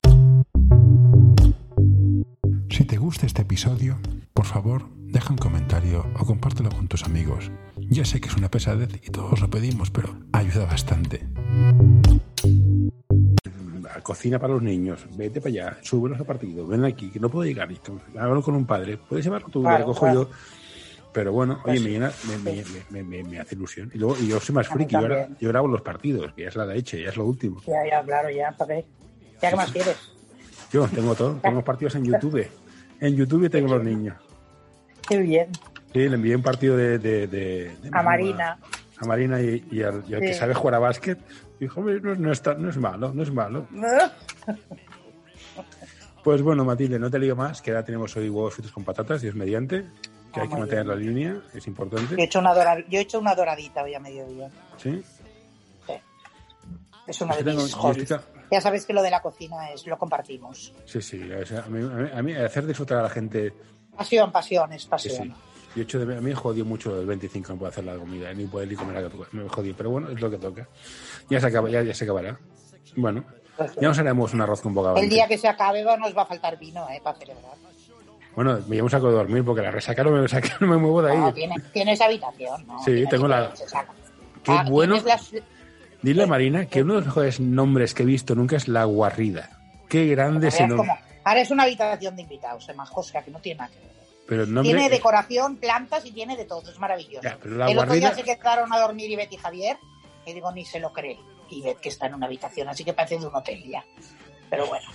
[2.70, 3.99] Si te gusta este episodio,
[4.34, 7.51] por favor, deja un comentario o compártelo con tus amigos.
[7.78, 11.24] Ya sé que es una pesadez y todos lo pedimos, pero ayuda bastante.
[14.04, 15.06] Cocina para los niños.
[15.16, 17.70] Vete para allá, súbelos al partido, ven aquí, que no puedo llegar.
[18.20, 20.24] Hablo con un padre, puedes llevarlo tú, Claro, lo cojo claro.
[20.24, 20.30] yo.
[21.14, 22.12] Pero bueno, oye, me, llena-
[22.89, 23.91] me, me- me- hace ilusión.
[23.93, 26.41] Y luego y yo soy más A friki, yo, ahora- yo grabo los partidos, que
[26.43, 27.62] ya es la leche, ya es lo último.
[27.68, 28.86] Ya, ya, claro, ya, ¿para qué?
[29.41, 29.95] ¿Ya qué más quieres?
[30.72, 32.47] Yo tengo todo, tengo partidos en YouTube.
[32.99, 34.16] En YouTube tengo los niños.
[35.08, 35.49] Qué bien.
[35.93, 38.58] Sí, le envié un partido de, de, de- de A Marina.
[38.97, 41.20] A Marina y, y al, y al que sabe jugar a básquet.
[41.64, 43.68] Dijo, hombre, no, no, está, no es malo, no es malo.
[46.24, 49.22] Pues bueno, Matilde, no te digo más, que ahora tenemos hoy huevos fritos con patatas,
[49.22, 49.86] Dios mediante,
[50.34, 52.24] que hay que mantener la línea, es Yo he importante.
[52.24, 52.53] hecho una,
[52.88, 54.49] yo he hecho una doradita hoy a mediodía.
[54.78, 55.03] ¿Sí?
[55.86, 55.93] Sí.
[57.07, 57.76] Es una de mis
[58.49, 60.74] Ya sabes que lo de la cocina es lo compartimos.
[60.86, 63.53] Sí, sí, a, mí, a mí- a mí hacer disfrutar a la gente,
[63.97, 65.28] Pasión, pasión, es sí, pasión.
[65.28, 65.34] sí.
[65.76, 67.96] Yo he hecho de, a mí me jodió mucho el 25 no puedo hacer la
[67.96, 70.68] comida, ni poder ni comer me jodió, pero bueno, es lo que toca.
[71.30, 72.38] Ya se, acaba, ya, ya se acabará.
[72.96, 73.24] Bueno,
[73.80, 75.04] ya nos haremos un arroz con bogavante.
[75.04, 77.02] El día que se acabe nos va a faltar vino, ¿eh?
[77.04, 77.54] Para celebrar.
[78.36, 80.78] Bueno, me llevo un saco de dormir porque la resaca no me, resaca no me
[80.78, 81.18] muevo de ahí.
[81.18, 82.80] No, tiene- tienes habitación, ¿no?
[82.80, 83.52] Sí, Tienes tengo la-.
[84.44, 85.00] Qué Ah, bueno.
[85.06, 85.32] las-
[86.02, 88.84] Dile a Marina que uno de los mejores nombres que he visto nunca es La
[88.84, 89.50] Guarrida.
[89.88, 90.92] Qué grande ese nombre.
[91.24, 92.74] Ahora es una habitación de invitados, ¿eh?
[92.74, 93.94] Majo, o sea, que no tiene nada que ver.
[94.28, 94.74] Pero el nombre.
[94.74, 97.24] Tiene decoración, plantas y tiene de todo, es maravilloso.
[97.24, 99.78] Ya, pero la el otro día se quedaron a dormir Ivette y Javier,
[100.26, 101.20] y digo, ni se lo cree.
[101.50, 103.84] Ivette que está en una habitación, así que parece de un hotel ya.
[104.50, 104.88] Pero bueno,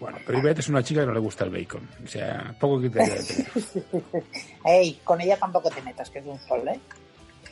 [0.00, 1.88] Bueno, pero Ivette es una chica que no le gusta el bacon.
[2.04, 3.46] O sea, poco que te.
[4.64, 6.80] ey, con ella tampoco te metas, que es un sol, ¿eh?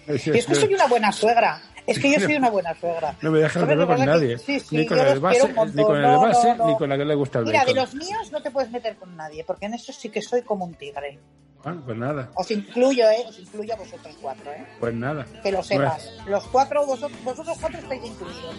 [0.09, 1.61] Es- que soy una buena suegra.
[1.87, 3.15] Es que yo soy una buena suegra.
[3.23, 4.37] No me dejas ¿Sabes verlo lo con nadie.
[4.37, 6.67] Que- sí, sí, ni con el base, ni con el No, base, no, no.
[6.69, 8.97] ni con la que le gusta el Mira, de los míos no te puedes meter
[8.97, 11.19] con nadie, porque en eso sí que soy como un tigre.
[11.65, 13.25] Ah, pues nada, Os incluyo, ¿eh?
[13.29, 14.65] Os incluyo a vosotros cuatro, ¿eh?
[14.79, 15.27] pues nada.
[15.43, 16.09] Que lo sepas.
[16.27, 18.55] Los cuatro, vosotros, vosotros cuatro estáis incluidos.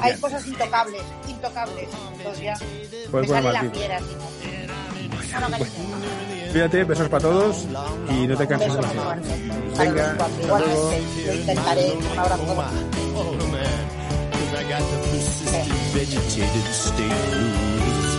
[0.00, 1.88] Hay cosas intocables, intocables.
[2.16, 2.54] Entonces ya
[3.10, 3.72] Pues me bueno, sale la Martín.
[3.80, 4.06] fiera, no.
[5.32, 6.31] Bueno, cariño.
[6.52, 7.66] Cuídate, besos para todos
[8.10, 8.74] y no te canses.
[9.78, 11.92] Venga, hasta Igualmente, yo intentaré.
[11.92, 12.44] Un abrazo.
[12.54, 12.74] Man,
[14.30, 18.10] 'cause I got the persistent vegetated state blues.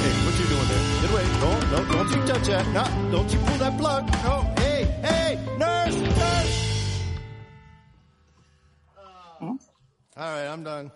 [0.00, 0.84] Hey, what you doing there?
[1.00, 1.26] Get away.
[1.40, 2.66] No, no, don't you touch that.
[2.68, 4.04] No, don't you pull that plug.
[4.22, 6.54] No, hey, hey, nurse, nurse.
[9.40, 9.56] All
[10.16, 10.92] right, I'm done.